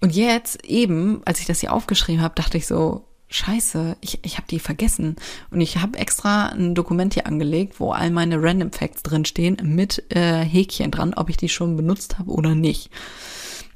Und 0.00 0.14
jetzt 0.14 0.64
eben, 0.64 1.20
als 1.24 1.40
ich 1.40 1.46
das 1.46 1.60
hier 1.60 1.72
aufgeschrieben 1.72 2.22
habe, 2.22 2.34
dachte 2.34 2.56
ich 2.56 2.66
so, 2.66 3.04
scheiße, 3.28 3.96
ich, 4.00 4.18
ich 4.22 4.36
habe 4.36 4.46
die 4.50 4.58
vergessen. 4.58 5.16
Und 5.50 5.60
ich 5.60 5.78
habe 5.78 5.98
extra 5.98 6.48
ein 6.48 6.74
Dokument 6.74 7.14
hier 7.14 7.26
angelegt, 7.26 7.78
wo 7.78 7.92
all 7.92 8.10
meine 8.10 8.42
Random 8.42 8.72
Facts 8.72 9.02
drinstehen, 9.02 9.58
mit 9.62 10.04
äh, 10.10 10.42
Häkchen 10.44 10.90
dran, 10.90 11.14
ob 11.14 11.28
ich 11.30 11.36
die 11.36 11.48
schon 11.48 11.76
benutzt 11.76 12.18
habe 12.18 12.30
oder 12.30 12.54
nicht. 12.54 12.90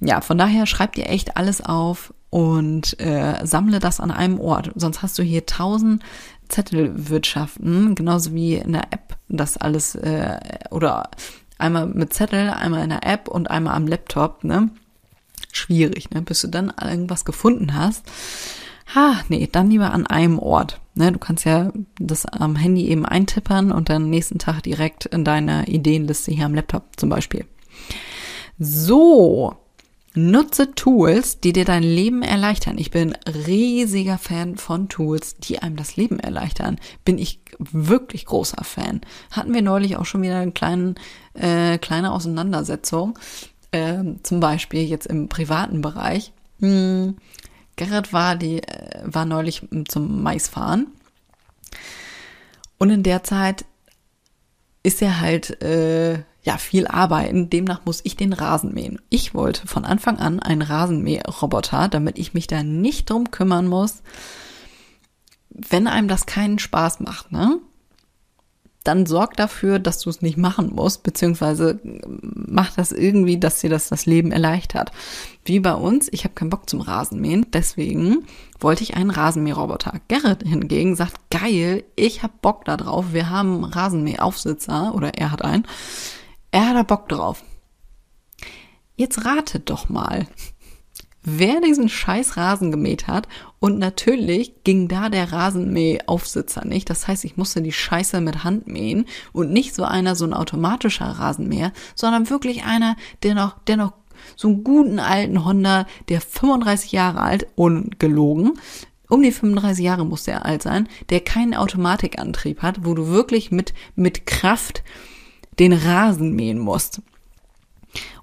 Ja, 0.01 0.21
von 0.21 0.39
daher 0.39 0.67
schreib 0.67 0.95
dir 0.95 1.09
echt 1.09 1.37
alles 1.37 1.61
auf 1.61 2.13
und 2.31 2.99
äh, 2.99 3.47
sammle 3.47 3.79
das 3.79 4.01
an 4.01 4.11
einem 4.11 4.41
Ort. 4.41 4.73
Sonst 4.75 5.03
hast 5.03 5.19
du 5.19 5.23
hier 5.23 5.47
tausend 5.47 6.03
Zettelwirtschaften, 6.49 7.95
genauso 7.95 8.35
wie 8.35 8.55
in 8.55 8.73
der 8.73 8.93
App 8.93 9.17
das 9.29 9.57
alles, 9.57 9.95
äh, 9.95 10.39
oder 10.71 11.11
einmal 11.59 11.87
mit 11.87 12.13
Zettel, 12.13 12.51
einmal 12.51 12.83
in 12.85 12.91
der 12.91 13.07
App 13.07 13.29
und 13.29 13.51
einmal 13.51 13.75
am 13.75 13.87
Laptop, 13.87 14.45
ne? 14.45 14.71
schwierig, 15.53 16.11
ne? 16.11 16.23
bis 16.23 16.41
du 16.43 16.49
dann 16.49 16.73
irgendwas 16.83 17.25
gefunden 17.25 17.75
hast. 17.75 18.05
Ha, 18.95 19.21
nee, 19.29 19.49
dann 19.51 19.71
lieber 19.71 19.93
an 19.93 20.07
einem 20.07 20.39
Ort. 20.39 20.81
Ne? 20.95 21.11
Du 21.11 21.19
kannst 21.19 21.45
ja 21.45 21.73
das 21.99 22.27
am 22.27 22.57
Handy 22.57 22.87
eben 22.89 23.07
eintippern 23.07 23.73
und 23.73 23.89
dann 23.89 24.11
nächsten 24.11 24.39
Tag 24.39 24.63
direkt 24.63 25.07
in 25.07 25.25
deine 25.25 25.67
Ideenliste 25.67 26.33
hier 26.33 26.47
am 26.47 26.55
Laptop 26.55 26.85
zum 26.97 27.09
Beispiel. 27.09 27.47
So, 28.59 29.57
Nutze 30.17 30.75
Tools, 30.77 31.41
die 31.41 31.53
dir 31.53 31.65
dein 31.65 31.83
Leben 31.83 32.23
erleichtern. 32.23 32.79
Ich 32.79 32.93
bin 32.93 33.17
riesiger 33.27 34.17
Fan 34.17 34.57
von 34.57 34.89
Tools, 34.89 35.37
die 35.37 35.59
einem 35.59 35.75
das 35.75 35.97
Leben 35.97 36.21
erleichtern. 36.21 36.79
Bin 37.05 37.19
ich 37.19 37.41
wirklich 37.59 38.25
großer 38.25 38.63
Fan. 38.63 39.01
Hatten 39.33 39.53
wir 39.53 39.63
neulich 39.63 39.97
auch 39.97 40.05
schon 40.05 40.23
wieder 40.23 40.39
eine 40.39 40.53
kleine, 40.53 40.95
äh, 41.35 41.79
kleine 41.79 42.13
Auseinandersetzung 42.13 43.19
äh, 43.73 44.05
zum 44.23 44.39
Beispiel 44.39 44.85
jetzt 44.85 45.07
im 45.07 45.29
privaten 45.29 45.81
Bereich. 45.81 46.33
Hm, 46.61 47.17
Gerrit 47.75 48.13
war, 48.13 48.37
die, 48.37 48.63
äh, 48.63 49.03
war 49.05 49.25
neulich 49.25 49.67
zum 49.89 50.23
Maisfahren. 50.23 50.87
Und 52.79 52.91
in 52.91 53.03
der 53.03 53.25
Zeit 53.25 53.65
ist 54.85 55.03
er 55.03 55.21
halt 55.21 55.61
äh, 55.63 56.23
ja 56.45 56.59
viel 56.59 56.87
arbeiten. 56.87 57.51
Demnach 57.51 57.81
muss 57.85 58.01
ich 58.05 58.17
den 58.17 58.33
Rasen 58.33 58.73
mähen. 58.75 59.01
Ich 59.09 59.35
wollte 59.35 59.67
von 59.67 59.85
Anfang 59.85 60.19
an 60.19 60.41
einen 60.41 60.63
Rasenmäherroboter, 60.63 61.89
damit 61.89 62.19
ich 62.19 62.35
mich 62.35 62.47
da 62.47 62.63
nicht 62.63 63.11
drum 63.11 63.31
kümmern 63.31 63.67
muss, 63.67 64.03
wenn 65.51 65.87
einem 65.87 66.09
das 66.09 66.27
keinen 66.27 66.59
Spaß 66.59 67.01
macht, 67.01 67.33
ne? 67.33 67.61
dann 68.85 69.07
sorg 69.07 69.37
dafür, 69.37 69.79
dass 69.79 69.99
du 70.01 70.11
es 70.11 70.21
nicht 70.21 70.37
machen 70.37 70.71
musst, 70.75 71.03
beziehungsweise 71.03 71.81
mach 72.21 72.73
das 72.77 72.93
irgendwie, 72.93 73.39
dass 73.41 73.61
dir 73.61 73.71
das 73.71 73.89
das 73.89 74.05
Leben 74.05 74.31
erleichtert. 74.31 74.93
Wie 75.45 75.59
bei 75.59 75.73
uns, 75.73 76.09
ich 76.13 76.25
habe 76.25 76.35
keinen 76.35 76.51
Bock 76.51 76.69
zum 76.69 76.83
Rasenmähen, 76.83 77.47
deswegen 77.53 78.27
wollte 78.61 78.83
ich 78.83 78.95
einen 78.95 79.11
Rasenmäherroboter. 79.11 80.01
Gerrit 80.09 80.43
hingegen 80.43 80.97
sagt, 80.97 81.15
geil, 81.31 81.85
ich 81.97 82.23
hab 82.23 82.43
Bock 82.43 82.67
da 82.67 82.77
drauf, 82.77 83.07
wir 83.13 83.31
haben 83.31 83.65
Rasenmähaufsitzer, 83.65 84.95
oder 84.95 85.15
er 85.15 85.33
hat 85.33 85.43
einen, 85.43 85.67
er 86.55 86.69
hat 86.69 86.77
da 86.77 86.83
Bock 86.85 87.09
drauf. 87.09 87.43
Jetzt 88.95 89.25
ratet 89.25 89.71
doch 89.71 89.89
mal, 89.89 90.29
wer 91.25 91.61
diesen 91.61 91.89
scheiß 91.89 92.37
Rasen 92.37 92.71
gemäht 92.71 93.09
hat. 93.09 93.27
Und 93.59 93.81
natürlich 93.81 94.63
ging 94.63 94.87
da 94.87 95.09
der 95.09 95.33
Rasenmähaufsitzer 95.33 96.65
nicht. 96.65 96.89
Das 96.89 97.09
heißt, 97.09 97.25
ich 97.25 97.37
musste 97.37 97.61
die 97.61 97.73
Scheiße 97.73 98.21
mit 98.21 98.45
Hand 98.45 98.69
mähen 98.69 99.07
und 99.33 99.51
nicht 99.51 99.75
so 99.75 99.83
einer, 99.83 100.15
so 100.15 100.27
ein 100.27 100.33
automatischer 100.33 101.07
Rasenmäher, 101.07 101.73
sondern 101.97 102.31
wirklich 102.31 102.63
einer, 102.63 102.95
der 103.25 103.35
noch, 103.35 103.59
der 103.65 103.77
noch 103.77 103.95
so 104.37 104.47
einen 104.47 104.63
guten 104.63 105.01
alten 105.01 105.45
Honda, 105.45 105.87
der 106.09 106.21
35 106.21 106.93
Jahre 106.93 107.21
alt, 107.21 107.49
ungelogen, 107.57 108.53
um 109.09 109.23
die 109.23 109.33
35 109.33 109.85
Jahre 109.85 110.07
musste 110.07 110.31
er 110.31 110.47
alt 110.47 110.63
sein, 110.63 110.89
der 111.11 111.19
keinen 111.19 111.55
Automatikantrieb 111.55 112.63
hat, 112.63 112.85
wo 112.85 112.95
du 112.95 113.09
wirklich 113.09 113.51
mit, 113.51 113.75
mit 113.97 114.25
Kraft 114.27 114.85
den 115.59 115.73
Rasen 115.73 116.35
mähen 116.35 116.59
musst. 116.59 117.03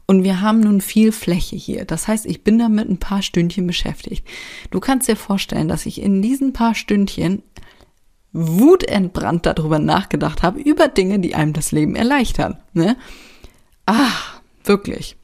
Und 0.05 0.23
wir 0.23 0.41
haben 0.41 0.59
nun 0.59 0.81
viel 0.81 1.13
Fläche 1.13 1.55
hier. 1.55 1.85
Das 1.85 2.07
heißt, 2.07 2.25
ich 2.25 2.43
bin 2.43 2.59
damit 2.59 2.89
ein 2.89 2.97
paar 2.97 3.21
Stündchen 3.21 3.65
beschäftigt. 3.65 4.27
Du 4.69 4.81
kannst 4.81 5.07
dir 5.07 5.15
vorstellen, 5.15 5.69
dass 5.69 5.85
ich 5.85 6.01
in 6.01 6.21
diesen 6.21 6.51
paar 6.51 6.75
Stündchen 6.75 7.43
wutentbrannt 8.33 9.45
darüber 9.45 9.79
nachgedacht 9.79 10.43
habe, 10.43 10.59
über 10.59 10.87
Dinge, 10.87 11.19
die 11.19 11.35
einem 11.35 11.53
das 11.53 11.71
Leben 11.71 11.95
erleichtern. 11.95 12.57
Ne? 12.73 12.97
Ach, 13.85 14.41
wirklich. 14.63 15.17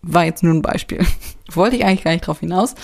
War 0.00 0.24
jetzt 0.24 0.42
nur 0.42 0.54
ein 0.54 0.62
Beispiel. 0.62 1.04
Wollte 1.52 1.76
ich 1.76 1.84
eigentlich 1.84 2.04
gar 2.04 2.12
nicht 2.12 2.26
drauf 2.26 2.40
hinaus. 2.40 2.74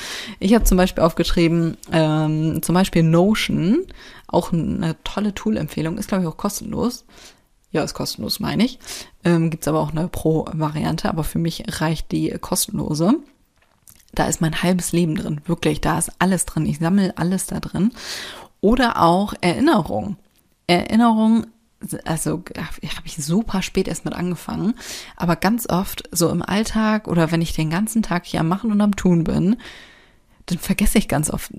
Ich 0.40 0.54
habe 0.54 0.64
zum 0.64 0.76
Beispiel 0.76 1.02
aufgeschrieben, 1.02 1.76
ähm, 1.92 2.60
zum 2.62 2.74
Beispiel 2.74 3.02
Notion, 3.02 3.86
auch 4.26 4.52
eine 4.52 4.96
tolle 5.04 5.34
Tool-Empfehlung, 5.34 5.96
ist 5.96 6.08
glaube 6.08 6.24
ich 6.24 6.28
auch 6.28 6.36
kostenlos. 6.36 7.04
Ja, 7.70 7.82
ist 7.82 7.94
kostenlos, 7.94 8.40
meine 8.40 8.64
ich. 8.64 8.78
Ähm, 9.24 9.50
Gibt 9.50 9.68
aber 9.68 9.80
auch 9.80 9.90
eine 9.90 10.08
Pro-Variante, 10.08 11.08
aber 11.08 11.24
für 11.24 11.38
mich 11.38 11.64
reicht 11.80 12.12
die 12.12 12.30
kostenlose. 12.40 13.14
Da 14.14 14.26
ist 14.26 14.40
mein 14.40 14.62
halbes 14.62 14.92
Leben 14.92 15.16
drin, 15.16 15.42
wirklich, 15.44 15.80
da 15.80 15.98
ist 15.98 16.10
alles 16.18 16.46
drin. 16.46 16.64
Ich 16.64 16.78
sammle 16.78 17.16
alles 17.18 17.46
da 17.46 17.60
drin. 17.60 17.92
Oder 18.60 19.02
auch 19.02 19.34
Erinnerung. 19.40 20.16
Erinnerung, 20.66 21.46
also 22.04 22.42
habe 22.56 23.04
ich 23.04 23.16
super 23.16 23.62
spät 23.62 23.86
erst 23.86 24.04
mit 24.04 24.14
angefangen, 24.14 24.74
aber 25.16 25.36
ganz 25.36 25.68
oft 25.68 26.08
so 26.10 26.30
im 26.30 26.42
Alltag 26.42 27.06
oder 27.06 27.30
wenn 27.30 27.40
ich 27.40 27.52
den 27.52 27.70
ganzen 27.70 28.02
Tag 28.02 28.26
hier 28.26 28.40
am 28.40 28.48
Machen 28.48 28.72
und 28.72 28.80
am 28.80 28.96
Tun 28.96 29.24
bin, 29.24 29.56
dann 30.48 30.58
vergesse 30.58 30.96
ich 30.96 31.08
ganz 31.08 31.30
oft 31.30 31.50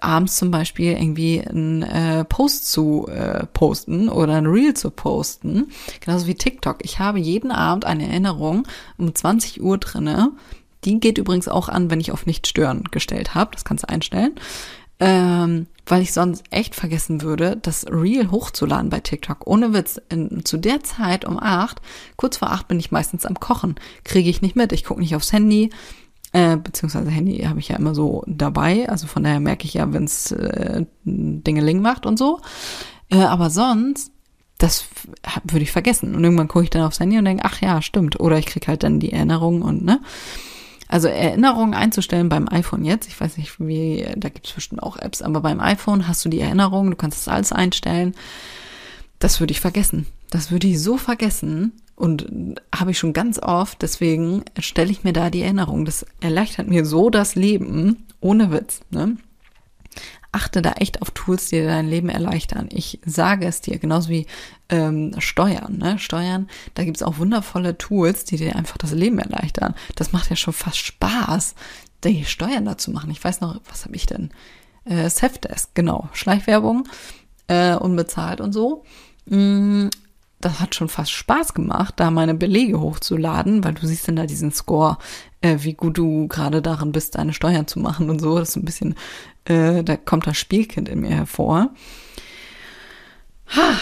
abends 0.00 0.36
zum 0.36 0.50
Beispiel 0.50 0.92
irgendwie 0.92 1.40
einen 1.40 1.82
äh, 1.82 2.24
Post 2.24 2.70
zu 2.70 3.06
äh, 3.08 3.46
posten 3.46 4.08
oder 4.08 4.34
ein 4.34 4.46
Reel 4.46 4.74
zu 4.74 4.90
posten. 4.90 5.70
Genauso 6.00 6.26
wie 6.26 6.34
TikTok. 6.34 6.78
Ich 6.82 6.98
habe 6.98 7.20
jeden 7.20 7.52
Abend 7.52 7.84
eine 7.84 8.08
Erinnerung 8.08 8.66
um 8.98 9.14
20 9.14 9.62
Uhr 9.62 9.78
drinne. 9.78 10.32
Die 10.84 10.98
geht 10.98 11.18
übrigens 11.18 11.46
auch 11.46 11.68
an, 11.68 11.90
wenn 11.90 12.00
ich 12.00 12.10
auf 12.10 12.26
nicht 12.26 12.48
stören 12.48 12.84
gestellt 12.90 13.36
habe. 13.36 13.52
Das 13.52 13.64
kannst 13.64 13.84
du 13.84 13.88
einstellen. 13.88 14.34
Ähm, 14.98 15.66
weil 15.86 16.02
ich 16.02 16.12
sonst 16.12 16.44
echt 16.50 16.74
vergessen 16.74 17.22
würde, 17.22 17.56
das 17.60 17.86
Reel 17.86 18.30
hochzuladen 18.30 18.90
bei 18.90 19.00
TikTok. 19.00 19.46
Ohne 19.46 19.72
Witz, 19.72 20.00
in, 20.08 20.44
zu 20.44 20.56
der 20.56 20.82
Zeit 20.82 21.24
um 21.24 21.38
acht, 21.38 21.80
kurz 22.16 22.38
vor 22.38 22.50
acht 22.50 22.68
bin 22.68 22.80
ich 22.80 22.90
meistens 22.90 23.26
am 23.26 23.38
Kochen. 23.38 23.76
Kriege 24.02 24.30
ich 24.30 24.42
nicht 24.42 24.56
mit. 24.56 24.72
Ich 24.72 24.84
gucke 24.84 25.00
nicht 25.00 25.14
aufs 25.14 25.32
Handy 25.32 25.70
äh, 26.34 26.56
beziehungsweise 26.56 27.10
Handy 27.10 27.38
habe 27.44 27.60
ich 27.60 27.68
ja 27.68 27.76
immer 27.76 27.94
so 27.94 28.24
dabei. 28.26 28.88
Also 28.88 29.06
von 29.06 29.22
daher 29.22 29.38
merke 29.38 29.66
ich 29.66 29.74
ja, 29.74 29.92
wenn 29.92 30.02
es 30.02 30.32
äh, 30.32 30.84
Dingeling 31.04 31.80
macht 31.80 32.06
und 32.06 32.18
so. 32.18 32.40
Äh, 33.08 33.18
aber 33.18 33.50
sonst, 33.50 34.10
das 34.58 34.86
würde 35.44 35.62
ich 35.62 35.70
vergessen. 35.70 36.16
Und 36.16 36.24
irgendwann 36.24 36.48
gucke 36.48 36.64
ich 36.64 36.70
dann 36.70 36.82
aufs 36.82 36.98
Handy 36.98 37.18
und 37.18 37.24
denke, 37.24 37.44
ach 37.46 37.60
ja, 37.60 37.80
stimmt. 37.80 38.18
Oder 38.18 38.36
ich 38.36 38.46
kriege 38.46 38.66
halt 38.66 38.82
dann 38.82 38.98
die 38.98 39.12
Erinnerung 39.12 39.62
und 39.62 39.84
ne. 39.84 40.00
Also 40.88 41.06
Erinnerungen 41.06 41.72
einzustellen 41.72 42.28
beim 42.28 42.48
iPhone 42.48 42.84
jetzt, 42.84 43.08
ich 43.08 43.18
weiß 43.18 43.38
nicht 43.38 43.58
wie, 43.60 44.04
da 44.16 44.28
gibt 44.28 44.46
es 44.46 44.52
bestimmt 44.52 44.82
auch 44.82 44.96
Apps, 44.96 45.22
aber 45.22 45.40
beim 45.40 45.60
iPhone 45.60 46.06
hast 46.06 46.24
du 46.24 46.28
die 46.28 46.40
Erinnerung, 46.40 46.90
du 46.90 46.96
kannst 46.96 47.18
das 47.18 47.32
alles 47.32 47.52
einstellen. 47.52 48.14
Das 49.18 49.40
würde 49.40 49.52
ich 49.52 49.60
vergessen. 49.60 50.06
Das 50.34 50.50
würde 50.50 50.66
ich 50.66 50.82
so 50.82 50.96
vergessen 50.96 51.74
und 51.94 52.26
habe 52.74 52.90
ich 52.90 52.98
schon 52.98 53.12
ganz 53.12 53.38
oft, 53.38 53.80
deswegen 53.82 54.44
stelle 54.58 54.90
ich 54.90 55.04
mir 55.04 55.12
da 55.12 55.30
die 55.30 55.42
Erinnerung. 55.42 55.84
Das 55.84 56.04
erleichtert 56.20 56.66
mir 56.66 56.84
so 56.84 57.08
das 57.08 57.36
Leben, 57.36 58.04
ohne 58.18 58.50
Witz. 58.50 58.80
Ne? 58.90 59.16
Achte 60.32 60.60
da 60.60 60.72
echt 60.72 61.02
auf 61.02 61.12
Tools, 61.12 61.50
die 61.50 61.58
dir 61.58 61.68
dein 61.68 61.86
Leben 61.86 62.08
erleichtern. 62.08 62.68
Ich 62.72 62.98
sage 63.06 63.46
es 63.46 63.60
dir, 63.60 63.78
genauso 63.78 64.08
wie 64.08 64.26
ähm, 64.70 65.14
Steuern. 65.18 65.78
Ne? 65.78 66.00
Steuern, 66.00 66.48
da 66.74 66.82
gibt's 66.82 67.04
auch 67.04 67.18
wundervolle 67.18 67.78
Tools, 67.78 68.24
die 68.24 68.36
dir 68.36 68.56
einfach 68.56 68.76
das 68.76 68.90
Leben 68.90 69.20
erleichtern. 69.20 69.76
Das 69.94 70.10
macht 70.10 70.30
ja 70.30 70.36
schon 70.36 70.52
fast 70.52 70.78
Spaß, 70.78 71.54
die 72.02 72.24
Steuern 72.24 72.64
dazu 72.64 72.90
machen. 72.90 73.12
Ich 73.12 73.22
weiß 73.22 73.40
noch, 73.40 73.60
was 73.70 73.84
habe 73.84 73.94
ich 73.94 74.06
denn? 74.06 74.30
Äh, 74.84 75.08
Safdesk, 75.10 75.76
genau. 75.76 76.08
Schleichwerbung, 76.12 76.88
äh, 77.46 77.76
unbezahlt 77.76 78.40
und 78.40 78.52
so. 78.52 78.82
Mm, 79.26 79.90
das 80.44 80.60
hat 80.60 80.74
schon 80.74 80.88
fast 80.88 81.12
Spaß 81.12 81.54
gemacht, 81.54 81.94
da 81.96 82.10
meine 82.10 82.34
Belege 82.34 82.80
hochzuladen, 82.80 83.64
weil 83.64 83.74
du 83.74 83.86
siehst 83.86 84.08
dann 84.08 84.16
da 84.16 84.26
diesen 84.26 84.52
Score, 84.52 84.98
äh, 85.40 85.58
wie 85.60 85.74
gut 85.74 85.98
du 85.98 86.28
gerade 86.28 86.62
darin 86.62 86.92
bist, 86.92 87.16
deine 87.16 87.32
Steuern 87.32 87.66
zu 87.66 87.78
machen 87.78 88.10
und 88.10 88.20
so. 88.20 88.38
Das 88.38 88.50
ist 88.50 88.56
ein 88.56 88.64
bisschen, 88.64 88.94
äh, 89.44 89.82
da 89.82 89.96
kommt 89.96 90.26
das 90.26 90.36
Spielkind 90.36 90.88
in 90.88 91.00
mir 91.00 91.10
hervor. 91.10 91.70
Ha, 93.56 93.76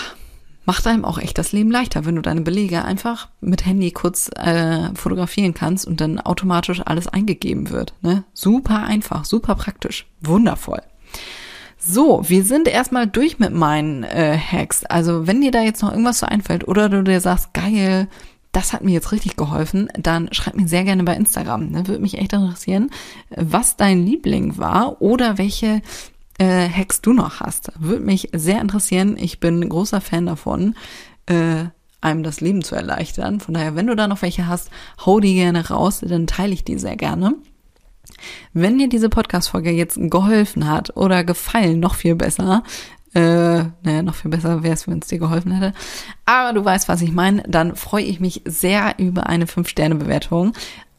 macht 0.64 0.86
einem 0.86 1.04
auch 1.04 1.18
echt 1.18 1.38
das 1.38 1.52
Leben 1.52 1.70
leichter, 1.70 2.04
wenn 2.04 2.16
du 2.16 2.22
deine 2.22 2.42
Belege 2.42 2.84
einfach 2.84 3.28
mit 3.40 3.66
Handy 3.66 3.90
kurz 3.90 4.30
äh, 4.36 4.94
fotografieren 4.94 5.54
kannst 5.54 5.86
und 5.86 6.00
dann 6.00 6.20
automatisch 6.20 6.80
alles 6.84 7.08
eingegeben 7.08 7.70
wird. 7.70 7.94
Ne? 8.02 8.24
Super 8.32 8.84
einfach, 8.84 9.24
super 9.24 9.54
praktisch, 9.54 10.06
wundervoll. 10.20 10.82
So, 11.84 12.22
wir 12.28 12.44
sind 12.44 12.68
erstmal 12.68 13.08
durch 13.08 13.40
mit 13.40 13.52
meinen 13.52 14.04
äh, 14.04 14.38
Hacks. 14.38 14.84
Also 14.84 15.26
wenn 15.26 15.40
dir 15.40 15.50
da 15.50 15.62
jetzt 15.62 15.82
noch 15.82 15.90
irgendwas 15.90 16.20
so 16.20 16.26
einfällt 16.26 16.68
oder 16.68 16.88
du 16.88 17.02
dir 17.02 17.20
sagst, 17.20 17.52
geil, 17.54 18.06
das 18.52 18.72
hat 18.72 18.84
mir 18.84 18.92
jetzt 18.92 19.10
richtig 19.10 19.34
geholfen, 19.34 19.88
dann 19.98 20.28
schreib 20.32 20.54
mir 20.54 20.68
sehr 20.68 20.84
gerne 20.84 21.02
bei 21.02 21.16
Instagram. 21.16 21.70
Ne? 21.70 21.88
Würde 21.88 22.00
mich 22.00 22.18
echt 22.18 22.34
interessieren, 22.34 22.90
was 23.30 23.76
dein 23.76 24.06
Liebling 24.06 24.58
war 24.58 25.02
oder 25.02 25.38
welche 25.38 25.82
äh, 26.38 26.68
Hacks 26.68 27.00
du 27.00 27.12
noch 27.12 27.40
hast. 27.40 27.72
Würde 27.78 28.04
mich 28.04 28.28
sehr 28.32 28.60
interessieren. 28.60 29.16
Ich 29.18 29.40
bin 29.40 29.68
großer 29.68 30.00
Fan 30.00 30.26
davon, 30.26 30.76
äh, 31.26 31.64
einem 32.00 32.22
das 32.22 32.40
Leben 32.40 32.62
zu 32.62 32.76
erleichtern. 32.76 33.40
Von 33.40 33.54
daher, 33.54 33.74
wenn 33.74 33.88
du 33.88 33.96
da 33.96 34.06
noch 34.06 34.22
welche 34.22 34.46
hast, 34.46 34.70
hau 35.04 35.18
die 35.18 35.34
gerne 35.34 35.68
raus, 35.68 36.00
dann 36.06 36.28
teile 36.28 36.52
ich 36.52 36.62
die 36.62 36.78
sehr 36.78 36.96
gerne. 36.96 37.34
Wenn 38.52 38.78
dir 38.78 38.88
diese 38.88 39.08
Podcast-Folge 39.08 39.70
jetzt 39.70 39.98
geholfen 40.00 40.68
hat 40.68 40.96
oder 40.96 41.24
gefallen, 41.24 41.80
noch 41.80 41.94
viel 41.94 42.14
besser, 42.14 42.62
äh, 43.14 43.64
naja, 43.82 44.02
noch 44.02 44.14
viel 44.14 44.30
besser 44.30 44.62
wäre 44.62 44.74
es, 44.74 44.88
wenn 44.88 45.00
es 45.00 45.08
dir 45.08 45.18
geholfen 45.18 45.52
hätte. 45.52 45.74
Aber 46.24 46.54
du 46.54 46.64
weißt, 46.64 46.88
was 46.88 47.02
ich 47.02 47.12
meine. 47.12 47.42
Dann 47.46 47.76
freue 47.76 48.04
ich 48.04 48.20
mich 48.20 48.42
sehr 48.46 48.94
über 48.98 49.26
eine 49.26 49.44
5-Sterne-Bewertung. 49.44 50.52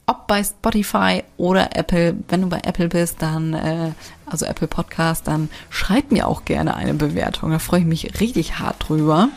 Ob 0.06 0.28
bei 0.28 0.44
Spotify 0.44 1.24
oder 1.38 1.76
Apple. 1.76 2.16
Wenn 2.28 2.42
du 2.42 2.50
bei 2.50 2.60
Apple 2.64 2.90
bist, 2.90 3.22
dann, 3.22 3.54
äh, 3.54 3.92
also 4.26 4.46
Apple 4.46 4.68
Podcast, 4.68 5.28
dann 5.28 5.50
schreib 5.70 6.12
mir 6.12 6.28
auch 6.28 6.46
gerne 6.46 6.76
eine 6.76 6.94
Bewertung. 6.94 7.52
Da 7.52 7.60
freue 7.60 7.80
ich 7.80 7.86
mich 7.86 8.20
richtig 8.20 8.60
hart 8.60 8.90
drüber. 8.90 9.30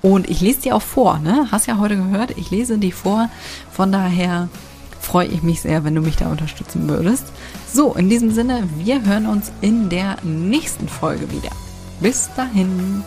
Und 0.00 0.30
ich 0.30 0.40
lese 0.40 0.62
die 0.62 0.72
auch 0.72 0.82
vor, 0.82 1.18
ne? 1.18 1.48
Hast 1.50 1.66
ja 1.66 1.78
heute 1.78 1.96
gehört, 1.96 2.38
ich 2.38 2.50
lese 2.50 2.78
die 2.78 2.92
vor. 2.92 3.28
Von 3.70 3.92
daher 3.92 4.48
freue 5.02 5.26
ich 5.26 5.42
mich 5.42 5.60
sehr, 5.60 5.84
wenn 5.84 5.94
du 5.94 6.00
mich 6.00 6.16
da 6.16 6.30
unterstützen 6.30 6.88
würdest. 6.88 7.24
So, 7.70 7.94
in 7.94 8.08
diesem 8.08 8.30
Sinne, 8.30 8.68
wir 8.78 9.04
hören 9.04 9.26
uns 9.26 9.52
in 9.60 9.88
der 9.88 10.16
nächsten 10.22 10.88
Folge 10.88 11.30
wieder. 11.30 11.50
Bis 12.00 12.30
dahin. 12.34 13.02